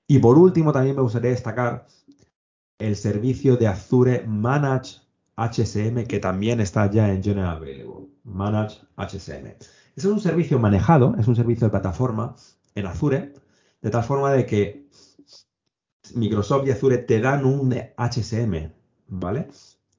[0.08, 1.86] Y por último, también me gustaría destacar
[2.80, 5.01] el servicio de Azure Manage
[5.36, 8.08] HSM que también está ya en General Available.
[8.24, 9.46] Manage HSM.
[9.46, 12.36] Ese es un servicio manejado, es un servicio de plataforma
[12.74, 13.34] en Azure,
[13.80, 14.86] de tal forma de que
[16.14, 18.72] Microsoft y Azure te dan un HSM,
[19.08, 19.48] ¿vale?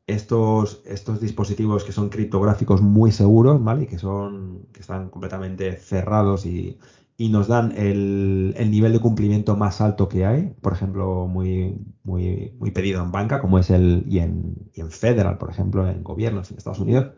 [0.06, 3.84] Estos, estos dispositivos que son criptográficos muy seguros, ¿vale?
[3.84, 6.78] Y que son, que están completamente cerrados y,
[7.17, 12.54] y nos dan el, nivel de cumplimiento más alto que hay, por ejemplo, muy, muy,
[12.60, 16.52] muy pedido en banca, como es el, y en, en federal, por ejemplo, en gobiernos
[16.52, 17.12] en Estados Unidos,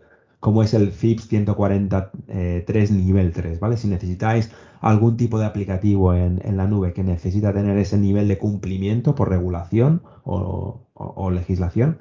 [0.45, 3.77] como es el FIPS 143 nivel 3, ¿vale?
[3.77, 8.37] Si necesitáis algún tipo de aplicativo en, la nube que necesita tener ese nivel de
[8.37, 11.97] cumplimiento por regulación o, legislación,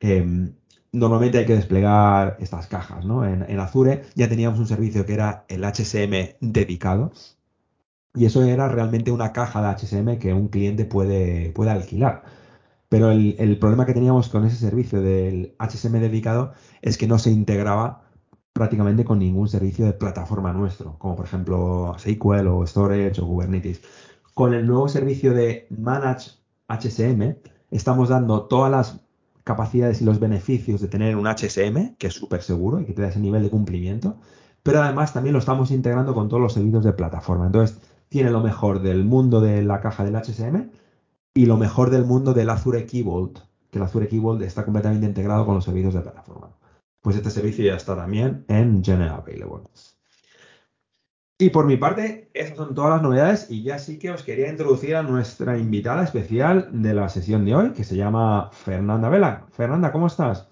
[0.00, 0.54] em,
[0.92, 3.24] normalmente hay que desplegar estas cajas, ¿no?
[3.24, 7.12] En, Azure ya teníamos un servicio que era el HSM dedicado
[8.14, 12.24] y eso era realmente una caja de HSM que un cliente puede, puede alquilar.
[12.88, 17.30] Pero el, problema que teníamos con ese servicio del HSM dedicado es que no se
[17.30, 18.04] integraba
[18.52, 23.82] prácticamente con ningún servicio de plataforma nuestro, como por ejemplo SQL o Storage o Kubernetes.
[24.34, 26.30] Con el nuevo servicio de Manage
[26.68, 27.36] HSM
[27.70, 29.07] estamos dando todas las
[29.48, 33.00] capacidades y los beneficios de tener un HSM, que es súper seguro y que te
[33.00, 34.18] da ese nivel de cumplimiento,
[34.62, 37.46] pero además también lo estamos integrando con todos los servicios de plataforma.
[37.46, 37.78] Entonces,
[38.10, 40.68] tiene lo mejor del mundo de la caja del HSM
[41.32, 43.38] y lo mejor del mundo del Azure Key Vault,
[43.70, 46.50] que el Azure Key Vault está completamente integrado con los servicios de plataforma.
[47.00, 49.64] Pues este servicio ya está también en General Available.
[51.40, 54.48] Y por mi parte, esas son todas las novedades y ya sí que os quería
[54.48, 59.46] introducir a nuestra invitada especial de la sesión de hoy, que se llama Fernanda Vela.
[59.52, 60.48] Fernanda, ¿cómo estás?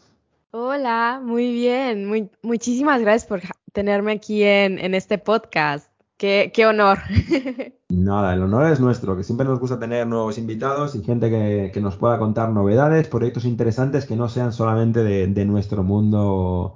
[0.52, 2.06] Hola, muy bien.
[2.06, 3.40] Muy, muchísimas gracias por
[3.72, 5.90] tenerme aquí en, en este podcast.
[6.16, 6.98] Qué, qué honor.
[7.88, 11.72] Nada, el honor es nuestro, que siempre nos gusta tener nuevos invitados y gente que,
[11.74, 16.74] que nos pueda contar novedades, proyectos interesantes que no sean solamente de, de, nuestro mundo,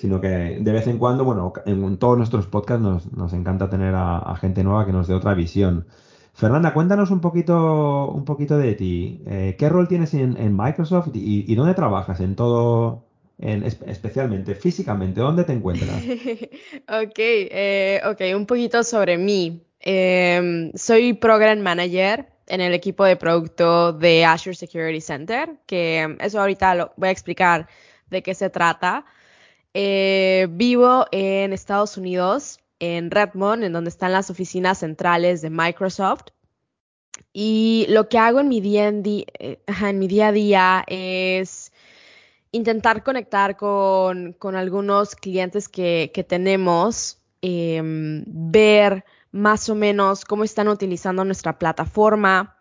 [0.00, 3.94] sino que de vez en cuando, bueno, en todos nuestros podcasts nos, nos encanta tener
[3.94, 5.84] a, gente nueva que nos dé otra visión.
[6.32, 9.20] Fernanda, cuéntanos un poquito, un poquito de ti.
[9.26, 13.04] Eh, ¿Qué rol tienes en, Microsoft y, y, dónde trabajas en todo,
[13.38, 15.20] en, especialmente físicamente?
[15.20, 15.90] ¿Dónde te encuentras?
[16.88, 19.66] ok, eh, un poquito sobre mí.
[19.80, 26.40] Eh, soy Program Manager en el equipo de producto de Azure Security Center, que eso
[26.40, 27.68] ahorita lo voy a explicar
[28.08, 29.04] de qué se trata.
[29.74, 36.26] Eh, vivo en Estados Unidos, en Redmond, en donde están las oficinas centrales de Microsoft.
[37.32, 41.72] Y lo que hago en mi día, en, di en mi día a día es
[42.52, 51.24] intentar conectar con, algunos clientes que, tenemos, eh, ver más o menos cómo están utilizando
[51.24, 52.56] nuestra plataforma,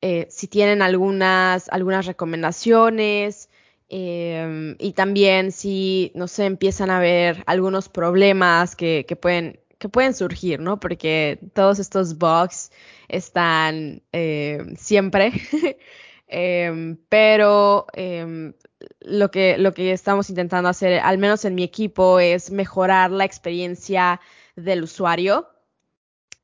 [0.00, 3.49] eh, si tienen algunas, algunas recomendaciones
[3.92, 9.88] eh, y también si, no sé, empiezan a ver algunos problemas que, que, pueden, que
[9.88, 10.78] pueden surgir, ¿no?
[10.78, 12.70] Porque todos estos bugs
[13.08, 15.32] están eh, siempre.
[16.32, 17.86] Eh, pero
[19.00, 23.24] lo, que, lo que estamos intentando hacer, al menos en mi equipo, es mejorar la
[23.24, 24.20] experiencia
[24.54, 25.48] del usuario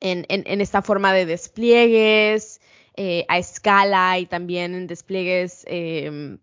[0.01, 2.59] en, en esta forma de despliegues
[2.97, 5.65] eh, a escala y también en despliegues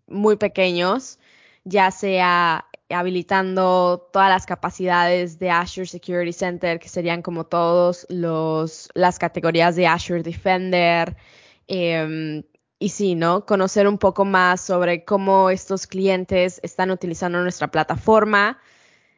[0.07, 1.19] muy pequeños,
[1.65, 8.89] ya sea habilitando todas las capacidades de Azure Security Center, que serían como todos los
[8.95, 11.17] las categorías de Azure Defender,
[11.69, 12.45] eh,
[12.79, 13.47] y sí, ¿no?
[13.47, 18.59] Conocer un poco más sobre cómo estos clientes están utilizando nuestra plataforma.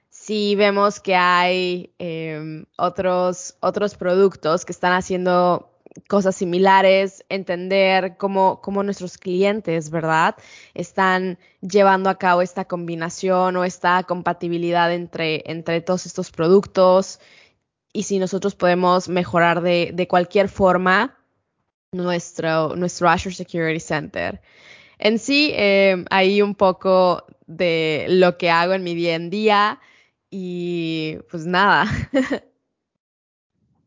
[0.08, 5.75] Si vemos que hay eh, otros, otros productos que están haciendo
[6.08, 10.36] cosas similares, entender cómo, cómo nuestros clientes, ¿verdad?
[10.74, 17.20] Están llevando a cabo esta combinación o esta compatibilidad entre, entre todos estos productos
[17.92, 21.16] y si nosotros podemos mejorar de, de cualquier forma
[21.92, 24.40] nuestro, nuestro Azure Security Center.
[24.98, 29.80] En sí, eh, hay un poco de lo que hago en mi día en día
[30.30, 31.86] y pues nada.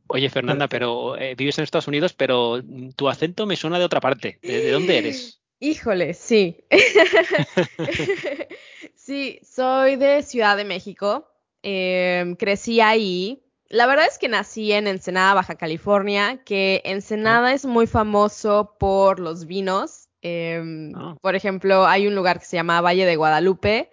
[0.10, 2.62] Oye, Fernanda, pero eh, vives en Estados Unidos, pero
[2.96, 4.40] tu acento me suena de otra parte.
[4.42, 5.42] ¿De, de dónde eres?
[5.60, 6.64] Híjole, sí.
[8.96, 11.28] sí, soy de Ciudad de México.
[11.64, 17.54] Eh, crecí ahí, la verdad es que nací en Ensenada, Baja California, que Ensenada oh.
[17.54, 20.10] es muy famoso por los vinos.
[20.24, 21.16] Eh, oh.
[21.22, 23.92] Por ejemplo, hay un lugar que se llama Valle de Guadalupe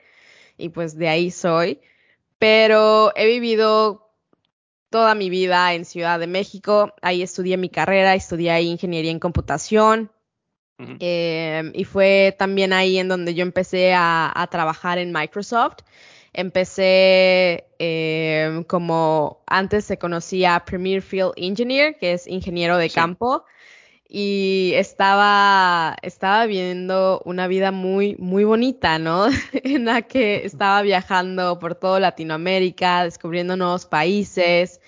[0.56, 1.80] y pues de ahí soy.
[2.38, 4.05] Pero he vivido
[4.90, 6.94] toda mi vida en Ciudad de México.
[7.02, 10.10] Ahí estudié mi carrera, estudié ahí ingeniería en computación.
[10.78, 10.96] Uh -huh.
[11.00, 15.78] eh, y fue también ahí en donde yo empecé a, a trabajar en Microsoft
[16.36, 22.94] empecé eh, como antes se conocía Premier Field Engineer, que es ingeniero de sí.
[22.94, 23.44] campo,
[24.08, 29.26] y estaba, estaba viviendo una vida muy, muy bonita, ¿no?
[29.52, 34.80] en la que estaba viajando por toda Latinoamérica, descubriendo nuevos países,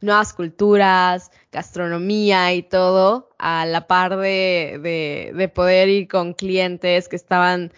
[0.00, 7.08] nuevas culturas, gastronomía y todo, a la par de, de, de poder ir con clientes
[7.08, 7.72] que estaban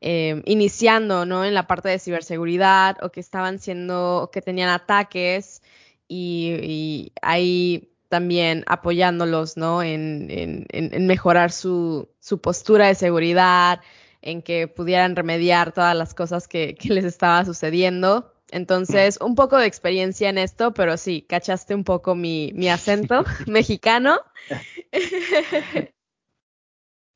[0.00, 1.44] eh, iniciando ¿no?
[1.44, 5.62] en la parte de ciberseguridad o que estaban siendo, que tenían ataques
[6.08, 9.82] y, y ahí también apoyándolos ¿no?
[9.82, 13.80] en, en, en mejorar su, su, postura de seguridad,
[14.20, 18.30] en que pudieran remediar todas las cosas que, que les estaba sucediendo.
[18.50, 23.24] Entonces, un poco de experiencia en esto, pero sí, cachaste un poco mi, mi acento
[23.46, 24.20] mexicano.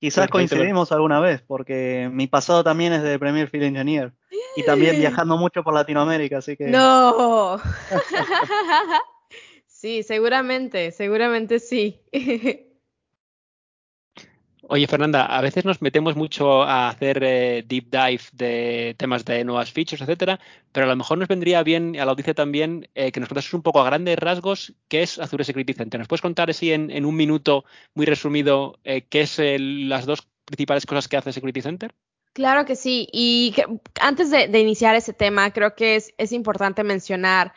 [0.01, 4.15] Quizás coincidimos alguna vez, porque mi pasado también es de Premier Field Engineer.
[4.57, 6.69] Y también viajando mucho por Latinoamérica, así que.
[6.69, 7.61] ¡No!
[9.79, 12.01] sí, seguramente, seguramente sí.
[14.69, 19.45] Oye, Fernanda, a veces nos metemos mucho a hacer eh, deep dive de temas de
[19.45, 20.41] nuevas features, etcétera,
[20.73, 23.55] pero a lo mejor nos vendría bien a la audiencia también eh, que nos contases
[23.55, 26.01] un poco a grandes rasgos qué es Azure Security Center.
[26.01, 30.27] ¿Nos puedes contar así en, en un minuto, muy resumido, eh, qué es las dos
[30.47, 31.95] principales cosas que hace Security Center?
[32.33, 33.09] Claro que sí.
[33.13, 33.55] Y
[34.01, 37.55] antes de, iniciar ese tema, creo que es, es importante mencionar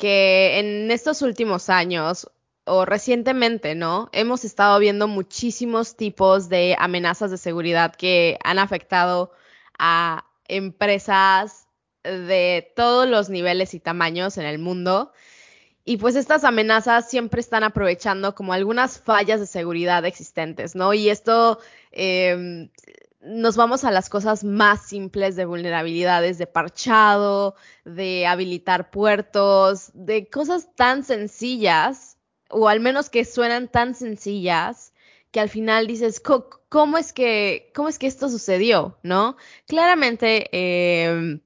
[0.00, 2.26] que en estos últimos años
[2.64, 4.08] o recientemente, ¿no?
[4.12, 9.30] Hemos estado viendo muchísimos tipos de amenazas de seguridad que han afectado
[9.78, 11.66] a empresas
[12.02, 15.12] de todos los niveles y tamaños en el mundo.
[15.84, 20.94] Y pues estas amenazas siempre están aprovechando como algunas fallas de seguridad existentes, ¿no?
[20.94, 21.58] Y esto
[21.92, 22.70] em,
[23.20, 27.54] nos vamos a las cosas más simples de vulnerabilidades, de parchado,
[27.84, 32.16] de habilitar puertos, de cosas tan sencillas,
[32.48, 34.94] o al menos que suenan tan sencillas,
[35.30, 36.20] que al final dices,
[36.68, 38.98] ¿cómo es que, cómo es que esto sucedió?
[39.02, 39.36] ¿No?
[39.66, 41.40] Claramente, em,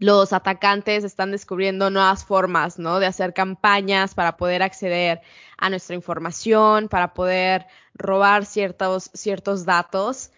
[0.00, 3.00] los atacantes están descubriendo nuevas formas, ¿no?
[3.00, 5.20] De hacer campañas para poder acceder
[5.56, 10.30] a nuestra información, para poder robar ciertos, ciertos datos.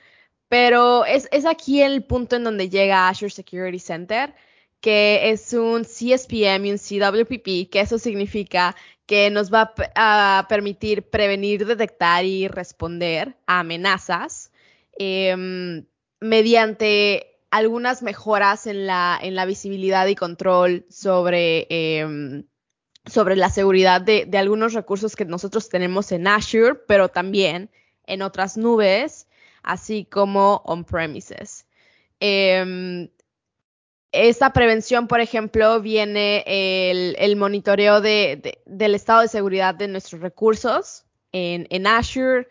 [0.51, 4.35] Pero es, aquí el punto en donde llega Azure Security Center,
[4.81, 8.75] que es un CSPM y un CWPP, que eso significa
[9.07, 14.51] que nos va a, permitir prevenir, detectar y responder a amenazas
[14.99, 15.87] em,
[16.19, 22.45] mediante algunas mejoras en la, en la visibilidad y control sobre, em,
[23.07, 27.71] sobre la seguridad de, de algunos recursos que nosotros tenemos en Azure, pero también
[28.05, 29.29] en otras nubes
[29.63, 31.67] así como on-premises.
[32.21, 33.09] Eh,
[34.13, 41.87] esta prevención, por ejemplo, viene el, monitoreo del estado de seguridad de nuestros recursos en,
[41.87, 42.49] Azure.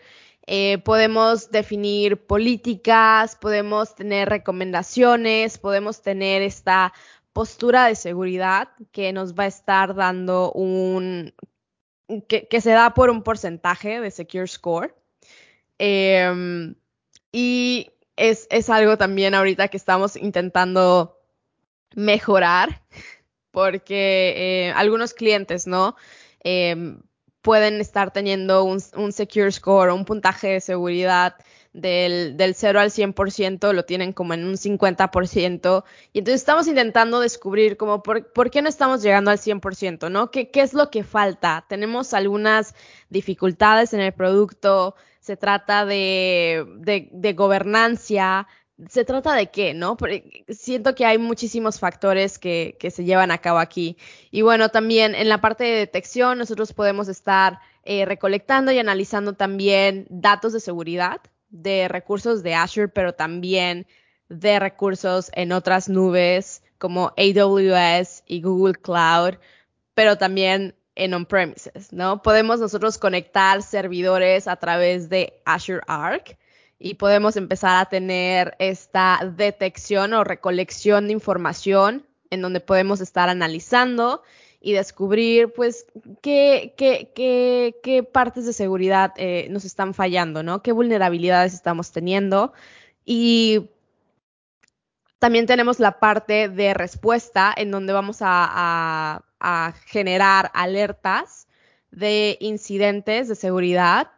[0.47, 6.93] Eh, podemos definir políticas, podemos tener recomendaciones, podemos tener esta
[7.33, 11.33] postura de seguridad que nos va a estar dando un,
[12.27, 14.95] que, se da por un porcentaje de Secure Score.
[15.77, 16.73] Em,
[17.31, 21.17] y es, es algo también ahorita que estamos intentando
[21.95, 22.81] mejorar
[23.51, 24.33] porque
[24.67, 25.95] eh, algunos clientes, ¿no?
[26.41, 27.01] Em,
[27.41, 31.35] pueden estar teniendo un, un, secure score, un puntaje de seguridad
[31.73, 35.83] del, del 0 al 100%, lo tienen como en un 50%.
[36.13, 40.31] Y entonces estamos intentando descubrir como por, por qué no estamos llegando al 100%, ¿no?
[40.31, 41.65] ¿Qué, ¿Qué es lo que falta?
[41.69, 42.75] Tenemos algunas
[43.09, 44.95] dificultades en el producto,
[45.29, 46.65] se trata de,
[47.11, 48.47] de, gobernancia,
[48.87, 49.95] se trata de qué, ¿no?
[50.47, 53.95] siento que hay muchísimos factores que, que, se llevan a cabo aquí.
[54.31, 59.33] Y bueno, también en la parte de detección nosotros podemos estar eh, recolectando y analizando
[59.33, 63.85] también datos de seguridad de recursos de Azure, pero también
[64.29, 69.35] de recursos en otras nubes como AWS y Google Cloud,
[69.93, 72.21] pero también en on-premises, ¿no?
[72.21, 76.37] Podemos nosotros conectar servidores a través de Azure Arc
[76.77, 83.29] y podemos empezar a tener esta detección o recolección de información en donde podemos estar
[83.29, 84.21] analizando
[84.61, 85.85] y descubrir, pues,
[86.21, 90.61] qué, qué, qué, qué partes de seguridad eh, nos están fallando, ¿no?
[90.61, 92.51] ¿Qué vulnerabilidades estamos teniendo?
[93.05, 93.69] Y
[95.19, 99.23] también tenemos la parte de respuesta en donde vamos a
[99.85, 101.47] generar alertas
[101.91, 104.11] de incidentes de seguridad.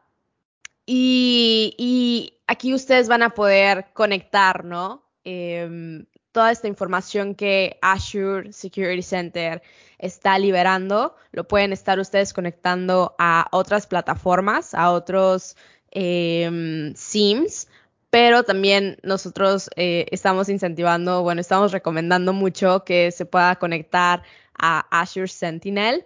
[0.86, 5.04] Y, aquí ustedes van a poder conectar, ¿no?
[5.24, 9.62] Em, toda esta información que Azure Security Center
[10.00, 15.56] está liberando, lo pueden estar ustedes conectando a otras plataformas, a otros
[15.92, 17.68] eh, SIMs,
[18.12, 24.21] pero también nosotros eh, estamos incentivando, bueno, estamos recomendando mucho que se pueda conectar
[24.54, 26.06] a Azure Sentinel.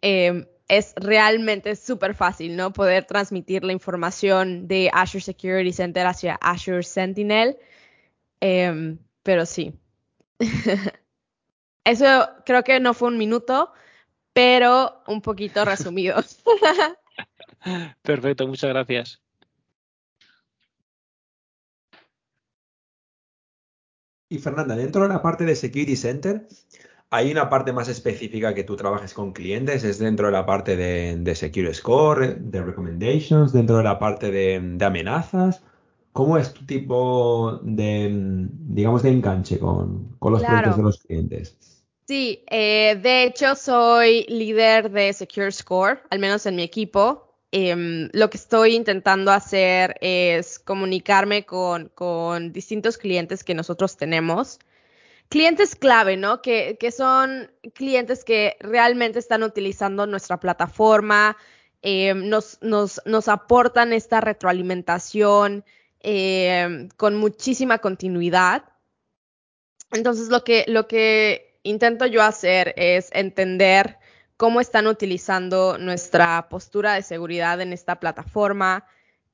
[0.00, 2.72] Em, es realmente súper fácil, ¿no?
[2.72, 7.58] Poder transmitir la información de Azure Security Center hacia Azure Sentinel.
[8.40, 9.74] Em, pero sí.
[11.84, 13.72] Eso creo que no fue un minuto,
[14.32, 16.22] pero un poquito resumido.
[18.02, 19.19] Perfecto, muchas gracias.
[24.32, 26.46] Y Fernanda, dentro de la parte de Security Center,
[27.10, 30.76] hay una parte más específica que tú trabajes con clientes, es dentro de la parte
[30.76, 35.64] de, Secure Score, de Recommendations, dentro de la parte de, amenazas.
[36.12, 41.56] ¿Cómo es tu tipo de, digamos, de enganche con, los proyectos de los clientes?
[42.06, 47.29] Sí, eh, de hecho soy líder de Secure Score, al menos en mi equipo.
[47.52, 54.60] Em, lo que estoy intentando hacer es comunicarme con, con distintos clientes que nosotros tenemos
[55.30, 56.42] clientes clave, ¿no?
[56.42, 61.38] Que, son clientes que realmente están utilizando nuestra plataforma,
[61.82, 65.64] eh, nos, nos, aportan esta retroalimentación
[66.00, 68.64] eh, con muchísima continuidad.
[69.92, 73.98] Entonces lo que, lo que intento yo hacer es entender
[74.40, 78.86] cómo están utilizando nuestra postura de seguridad en esta plataforma,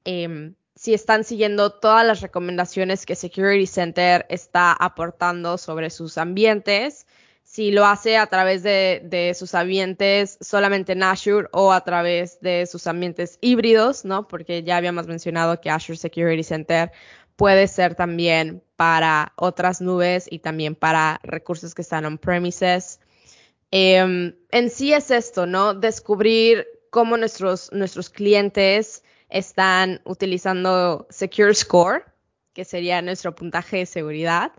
[0.04, 7.07] em, si están siguiendo todas las recomendaciones que Security Center está aportando sobre sus ambientes,
[7.44, 12.66] si lo hace a través de, sus ambientes solamente en Azure o a través de
[12.66, 14.26] sus ambientes híbridos, ¿no?
[14.26, 16.90] Porque ya habíamos mencionado que Azure Security Center
[17.36, 22.98] puede ser también para otras nubes y también para recursos que están on-premises.
[23.70, 25.74] Em, en sí es esto, ¿no?
[25.74, 32.04] Descubrir cómo nuestros, nuestros clientes están utilizando Secure Score,
[32.54, 34.52] que sería nuestro puntaje de seguridad,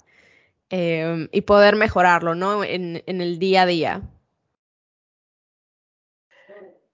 [0.69, 2.63] em, y poder mejorarlo, ¿no?
[2.63, 4.01] En, el día a día.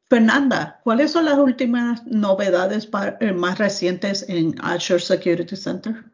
[0.10, 2.88] Fernanda, ¿cuáles son las últimas novedades
[3.20, 6.06] eh, más recientes en Azure Security Center?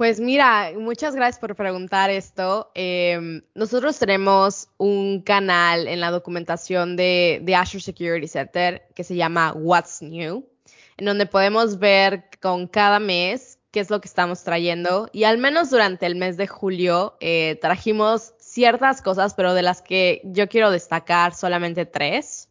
[0.00, 2.70] Pues mira, muchas gracias por preguntar esto.
[2.74, 9.14] Em, nosotros tenemos un canal en la documentación de, de, Azure Security Center que se
[9.14, 10.48] llama What's New,
[10.96, 15.10] en donde podemos ver con cada mes qué es lo que estamos trayendo.
[15.12, 19.82] Y al menos durante el mes de julio eh, trajimos ciertas cosas, pero de las
[19.82, 22.48] que yo quiero destacar solamente tres.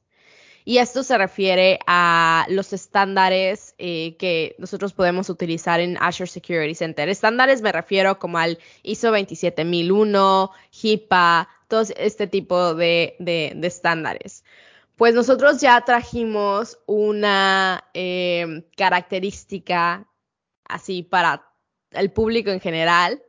[0.70, 6.76] Y esto se refiere a los estándares eh, que nosotros podemos utilizar en Azure Security
[6.76, 7.10] Center.
[7.10, 13.16] Estándares me refiero como al ISO 27001, HIPAA, todo este tipo de,
[13.64, 14.44] estándares.
[14.96, 20.08] Pues nosotros ya trajimos una eh, característica
[20.66, 21.52] así para
[21.90, 23.24] el público en general,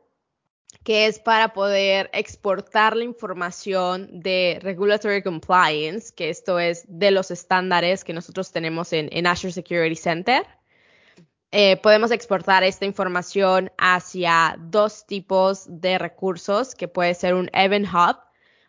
[0.83, 7.29] que es para poder exportar la información de regulatory compliance, que esto es de los
[7.29, 10.43] estándares que nosotros tenemos en, Azure Security Center.
[11.51, 17.87] Eh, podemos exportar esta información hacia dos tipos de recursos, que puede ser un Event
[17.93, 18.17] Hub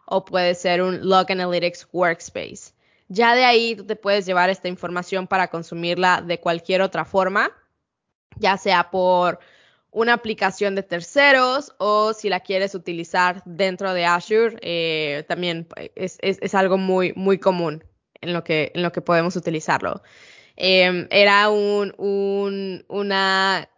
[0.05, 2.75] o puede ser un Log Analytics Workspace.
[3.09, 7.51] Ya de ahí tú te puedes llevar esta información para consumirla de cualquier otra forma,
[8.37, 9.39] ya sea por
[9.93, 16.55] una aplicación de terceros o si la quieres utilizar dentro de Azure, eh, también es,
[16.55, 17.85] algo muy, muy común
[18.23, 20.03] en lo que, en lo que podemos utilizarlo.
[20.57, 21.95] Em, era un,
[22.89, 23.69] una,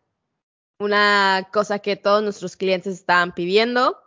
[0.79, 4.01] una cosa que todos nuestros clientes estaban pidiendo.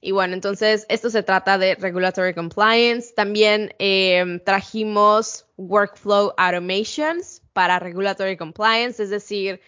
[0.00, 3.14] Y bueno, entonces esto se trata de regulatory compliance.
[3.14, 9.60] También em, trajimos workflow automations para regulatory compliance, es decir,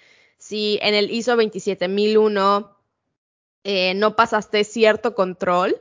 [0.45, 2.77] si en el ISO 27001
[3.65, 5.75] eh, no pasaste cierto control,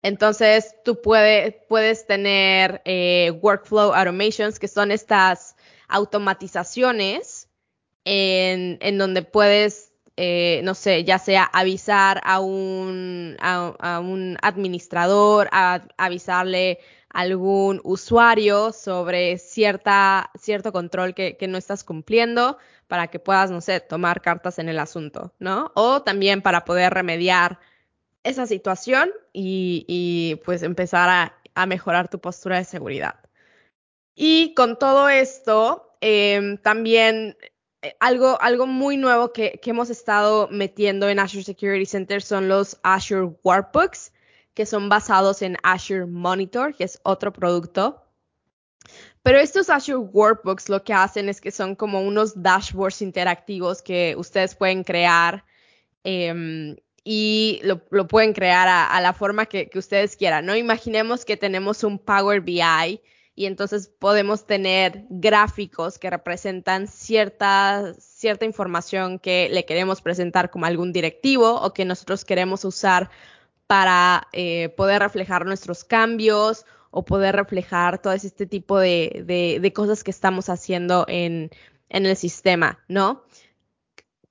[0.00, 5.56] entonces tú puedes tener eh, workflow automations, que son estas
[5.88, 7.50] automatizaciones
[8.06, 15.50] en, donde puedes, eh, no sé, ya sea avisar a un, a, un administrador,
[15.98, 16.78] avisarle
[17.10, 22.58] algún usuario sobre cierta, cierto control que, que no estás cumpliendo
[22.90, 25.70] para que puedas, no sé, tomar cartas en el asunto, ¿no?
[25.74, 27.60] O también para poder remediar
[28.24, 31.08] esa situación y, pues empezar
[31.54, 33.16] a, mejorar tu postura de seguridad.
[34.14, 37.36] Y con todo esto, em, también
[37.82, 42.48] eh, algo, algo muy nuevo que, que, hemos estado metiendo en Azure Security Center son
[42.48, 44.12] los Azure Workbooks,
[44.54, 48.02] que son basados en Azure Monitor, que es otro producto
[49.22, 54.14] pero estos Azure Workbooks lo que hacen es que son como unos dashboards interactivos que
[54.16, 55.44] ustedes pueden crear
[56.04, 60.56] em, y lo, pueden crear a, la forma que, ustedes quieran, ¿no?
[60.56, 63.00] Imaginemos que tenemos un Power BI
[63.34, 70.66] y entonces podemos tener gráficos que representan cierta, cierta información que le queremos presentar como
[70.66, 73.10] algún directivo o que nosotros queremos usar
[73.70, 80.10] para eh, poder reflejar nuestros cambios o poder reflejar todo este tipo de, cosas que
[80.10, 81.52] estamos haciendo en,
[81.88, 83.22] el sistema, ¿no?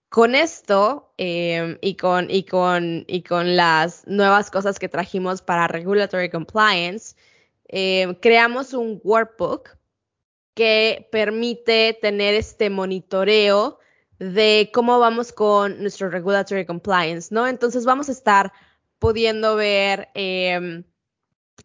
[0.09, 7.15] Con esto em, y, con, las nuevas cosas que trajimos para Regulatory Compliance,
[7.69, 9.69] em, creamos un workbook
[10.53, 13.79] que permite tener este monitoreo
[14.17, 17.47] de cómo vamos con nuestro regulatory compliance, ¿no?
[17.47, 18.51] Entonces vamos a estar
[18.99, 20.83] pudiendo ver em,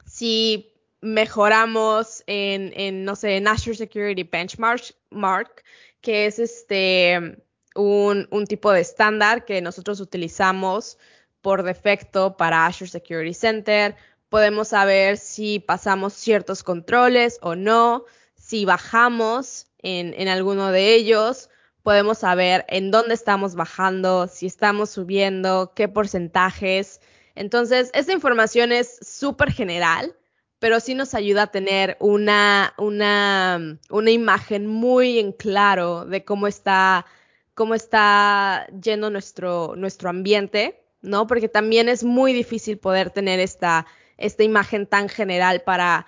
[0.06, 5.62] si mejoramos en, no sé, en Azure Security Benchmark,
[6.00, 10.96] que es este un, tipo de estándar que nosotros utilizamos
[11.42, 13.96] por defecto para Azure Security Center.
[14.28, 18.04] Podemos saber si pasamos ciertos controles o no,
[18.34, 21.50] si bajamos en, en alguno de ellos.
[21.82, 27.00] podemos saber en dónde estamos bajando, si estamos subiendo, qué porcentajes.
[27.34, 30.16] Entonces, esta información es súper general,
[30.58, 36.46] pero sí nos ayuda a tener una, una, una imagen muy en claro de cómo
[36.46, 37.06] está,
[37.54, 41.26] cómo está yendo nuestro, nuestro ambiente, ¿no?
[41.26, 46.06] Porque también es muy difícil poder tener esta, esta imagen tan general para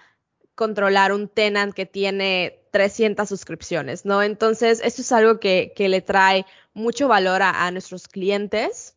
[0.55, 4.22] controlar un tenant que tiene 300 suscripciones, ¿no?
[4.22, 8.95] Entonces, esto es algo que, le trae mucho valor a, nuestros clientes.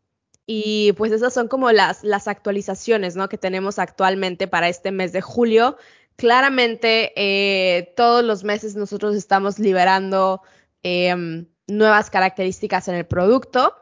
[0.52, 3.30] Y pues esas son como las, las actualizaciones, ¿no?
[3.30, 5.78] Que tenemos actualmente para este mes de julio.
[6.16, 10.42] Claramente, eh, todos los meses nosotros estamos liberando
[10.82, 13.76] em, nuevas características en el producto.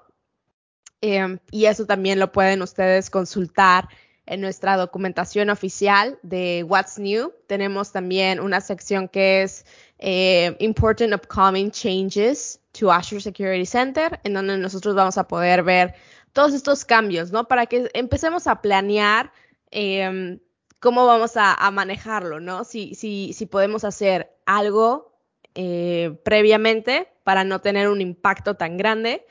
[0.99, 3.87] Em, y eso también lo pueden ustedes consultar
[4.25, 7.31] en nuestra documentación oficial de What's New.
[7.47, 9.65] Tenemos también una sección que es
[9.99, 15.95] eh, Important Upcoming Changes to Azure Security Center, en donde nosotros vamos a poder ver
[16.37, 17.47] todos estos cambios, ¿no?
[17.47, 19.33] Para que empecemos a planear
[19.71, 20.39] em,
[20.79, 22.63] cómo vamos a, manejarlo, ¿no?
[22.63, 25.17] Si, si, si podemos hacer algo
[25.55, 29.25] eh, previamente para no tener un impacto tan grande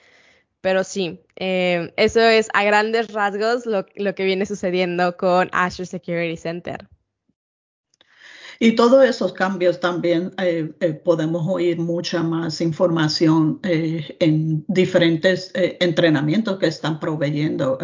[0.61, 6.37] pero sí, eh, eso es a grandes rasgos lo, que viene sucediendo con Azure Security
[6.37, 6.89] Center.
[8.59, 16.59] Y todos esos cambios también eh, eh, podemos oír mucha más información en diferentes entrenamientos
[16.59, 17.79] que están proveyendo.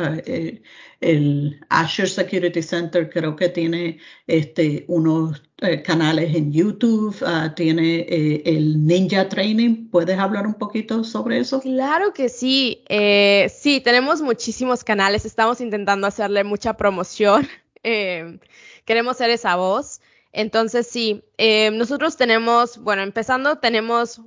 [1.00, 5.42] el Azure Security Center creo que tiene este, unos
[5.84, 8.02] canales en YouTube, ah, tiene
[8.44, 9.88] el Ninja Training.
[9.90, 11.60] ¿Puedes hablar un poquito sobre eso?
[11.60, 12.84] Claro que sí.
[13.50, 15.24] sí, tenemos muchísimos canales.
[15.24, 17.48] Estamos intentando hacerle mucha promoción.
[17.82, 20.00] queremos ser esa voz.
[20.32, 24.20] Entonces, sí, eh, nosotros tenemos, bueno, empezando, tenemos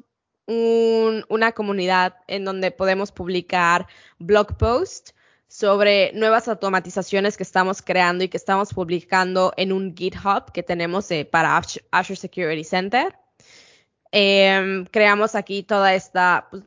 [0.47, 3.87] una comunidad en donde podemos publicar
[4.19, 5.15] blog posts
[5.47, 11.09] sobre nuevas automatizaciones que estamos creando y que estamos publicando en un GitHub que tenemos
[11.11, 13.15] eh, para Azure Security Center.
[14.11, 16.63] Em, creamos aquí toda esta, pues,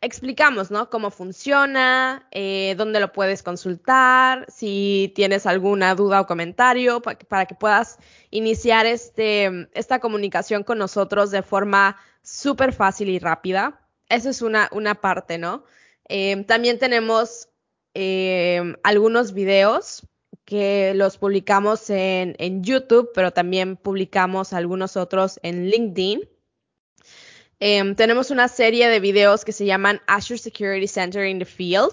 [0.00, 0.88] explicamos, ¿no?
[0.88, 7.54] Cómo funciona, eh, dónde lo puedes consultar, si tienes alguna duda o comentario, para, que
[7.54, 7.98] puedas
[8.30, 13.80] iniciar este, esta comunicación con nosotros de forma súper fácil y rápida.
[14.08, 15.64] Eso es una, una parte, ¿no?
[16.08, 17.48] Eh, también tenemos
[17.94, 20.06] eh, algunos videos
[20.44, 26.28] que los publicamos en, en YouTube, pero también publicamos algunos otros en LinkedIn.
[27.62, 31.92] Em, tenemos una serie de videos que se llaman Azure Security Center in the Field,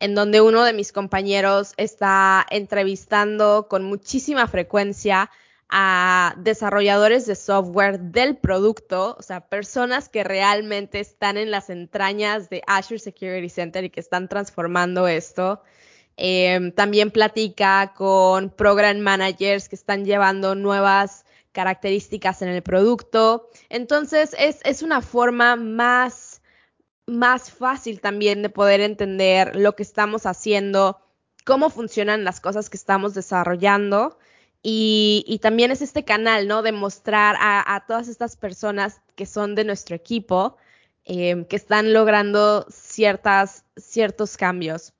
[0.00, 5.30] en donde uno de mis compañeros está entrevistando con muchísima frecuencia
[5.68, 12.50] a desarrolladores de software del producto, o sea, personas que realmente están en las entrañas
[12.50, 15.62] de Azure Security Center y que están transformando esto.
[16.16, 21.25] Em, también platica con program managers que están llevando nuevas
[21.56, 23.48] características en el producto.
[23.70, 26.42] Entonces es, una forma más,
[27.06, 31.00] más fácil también de poder entender lo que estamos haciendo,
[31.46, 34.18] cómo funcionan las cosas que estamos desarrollando.
[34.62, 36.60] Y, también es este canal, ¿no?
[36.60, 40.58] De mostrar a, todas estas personas que son de nuestro equipo,
[41.04, 44.92] em, que están logrando ciertas, ciertos cambios.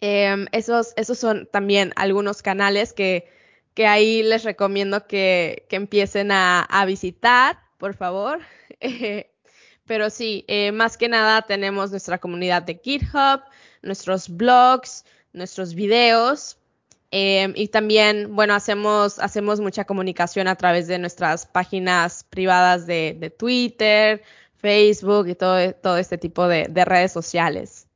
[0.00, 3.30] Em, esos, esos son también algunos canales que,
[3.74, 8.40] que ahí les recomiendo que, empiecen a, visitar, por favor.
[9.86, 13.42] pero sí, eh, más que nada tenemos nuestra comunidad de GitHub,
[13.82, 16.58] nuestros blogs, nuestros videos.
[17.10, 23.34] Em, y también, bueno, hacemos, hacemos mucha comunicación a través de nuestras páginas privadas de,
[23.38, 24.22] Twitter,
[24.56, 27.86] Facebook y todo, todo este tipo de redes sociales.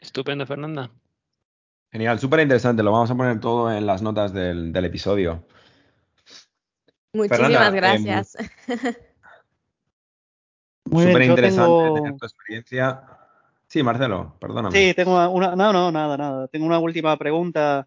[0.00, 0.90] Estupendo, Fernanda.
[1.94, 2.82] Genial, súper interesante.
[2.82, 5.44] Lo vamos a poner todo en las notas del, episodio.
[7.12, 8.36] Muchísimas em, gracias.
[10.90, 13.00] súper interesante tener tu experiencia.
[13.68, 14.76] Sí, Marcelo, perdóname.
[14.76, 16.48] Sí, tengo una, no, no, nada, nada.
[16.48, 17.86] Tengo una última pregunta.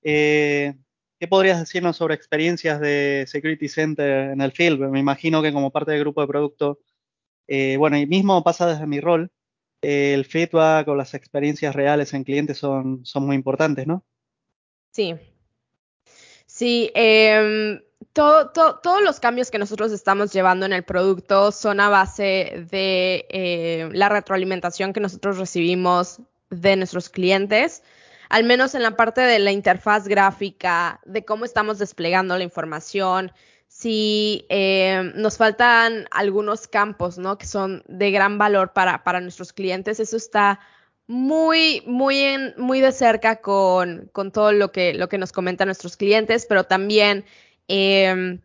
[0.00, 0.76] Eh,
[1.18, 4.78] ¿Qué podrías decirnos sobre experiencias de Security Center en el field?
[4.90, 6.78] Me imagino que como parte del grupo de producto,
[7.48, 9.32] eh, bueno, y mismo pasa desde mi rol,
[9.82, 14.04] el feedback o las experiencias reales en clientes son, son muy importantes, ¿no?
[14.92, 15.14] Sí.
[16.46, 17.80] Sí, em,
[18.12, 23.88] todos los cambios que nosotros estamos llevando en el producto son a base de eh,
[23.92, 26.20] la retroalimentación que nosotros recibimos
[26.50, 27.82] de nuestros clientes,
[28.28, 33.32] al menos en la parte de la interfaz gráfica, de cómo estamos desplegando la información,
[33.80, 37.38] si eh, nos faltan algunos campos, ¿no?
[37.38, 40.00] Que son de gran valor para, para nuestros clientes.
[40.00, 40.60] Eso está
[41.06, 45.96] muy, muy, muy de cerca con, con, todo lo que, lo que nos comentan nuestros
[45.96, 47.24] clientes, pero también
[47.68, 48.38] eh,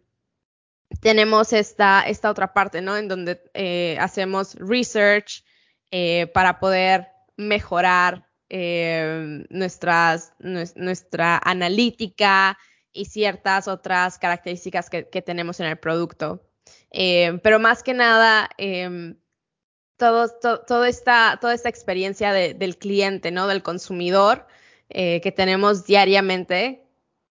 [1.01, 2.95] tenemos esta, esta otra parte, ¿no?
[2.95, 5.43] En donde eh, hacemos research
[6.33, 7.07] para poder
[7.38, 8.25] mejorar
[9.49, 12.57] nuestras, nuestra analítica
[12.95, 16.41] y ciertas otras características que, tenemos en el producto.
[16.91, 18.49] pero más que nada,
[19.97, 23.47] todo, to, todo esta, toda esta experiencia de, del cliente, ¿no?
[23.47, 24.47] Del consumidor
[24.89, 26.85] que tenemos diariamente,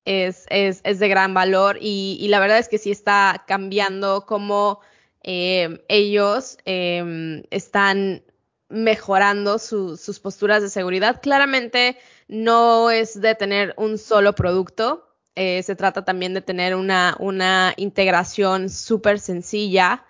[0.05, 4.81] es, es, es de gran valor y, la verdad es que sí está cambiando cómo
[5.23, 8.23] eh, ellos eh, están
[8.69, 11.21] mejorando su, sus posturas de seguridad.
[11.23, 11.97] Claramente
[12.29, 15.04] no es de tener un solo producto,
[15.37, 20.05] eh, se trata también de tener una, una integración súper sencilla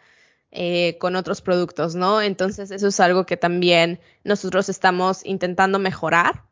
[0.50, 2.20] eh, con otros productos, ¿no?
[2.22, 6.44] Entonces eso es algo que también nosotros estamos intentando mejorar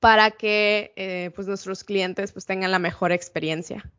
[0.00, 3.90] para que eh, pues nuestros clientes pues tengan la mejor experiencia.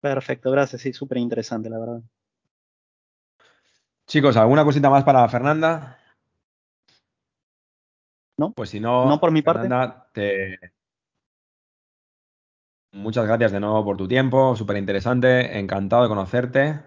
[0.00, 2.00] Perfecto, gracias, sí, súper interesante, la verdad.
[4.06, 5.98] Chicos, ¿alguna cosita más para Fernanda?
[8.36, 10.58] No, pues si no, no por mi Fernanda, parte.
[10.58, 10.72] Te...
[12.92, 16.80] Muchas gracias de nuevo por tu tiempo, súper interesante, encantado de conocerte.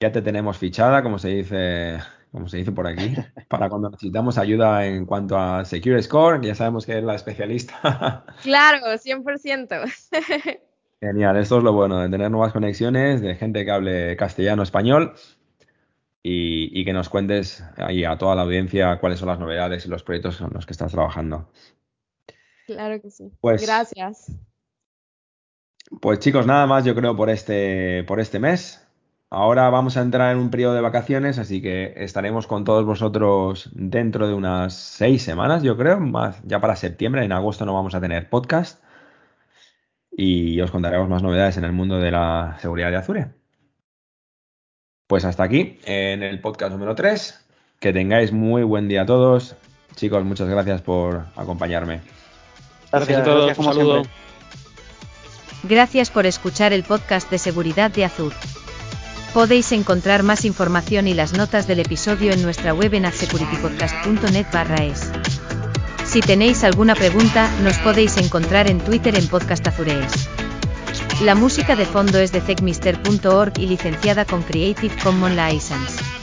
[0.00, 2.00] Ya te tenemos fichada, como se dice
[2.32, 3.14] como se dice por aquí,
[3.48, 8.24] para cuando necesitamos ayuda en cuanto a Secure Score, ya sabemos que es la especialista.
[8.42, 10.60] Claro, 100%.
[11.00, 15.14] Genial, esto es lo bueno de tener nuevas conexiones de gente que hable castellano, español
[16.22, 19.88] y, y, que nos cuentes ahí a toda la audiencia cuáles son las novedades y
[19.88, 21.50] los proyectos en los que estás trabajando.
[22.66, 23.32] Claro que sí.
[23.40, 24.32] Pues, Gracias.
[26.00, 28.86] Pues chicos, nada más yo creo por este, por este mes.
[29.30, 33.70] Ahora vamos a entrar en un periodo de vacaciones, así que estaremos con todos vosotros
[33.72, 37.24] dentro de unas seis semanas, yo creo, más ya para septiembre.
[37.24, 38.82] En agosto no vamos a tener podcast
[40.10, 43.28] y os contaremos más novedades en el mundo de la seguridad de Azure.
[45.06, 47.46] Pues hasta aquí en el podcast número 3.
[47.80, 49.56] Que tengáis muy buen día a todos.
[49.96, 52.00] Chicos, muchas gracias por acompañarme.
[52.90, 53.58] Gracias, a todos.
[53.58, 54.02] Un saludo.
[55.64, 58.34] Gracias por escuchar el podcast de seguridad de Azure.
[59.32, 64.46] Podéis encontrar más información y las notas del episodio en nuestra web en adsecuritypodcast.net
[64.80, 65.10] es.
[66.04, 70.28] Si tenéis alguna pregunta, nos podéis encontrar en Twitter en Podcast Azurees.
[71.22, 76.21] La música de fondo es de techmister.org y licenciada con Creative Commons License.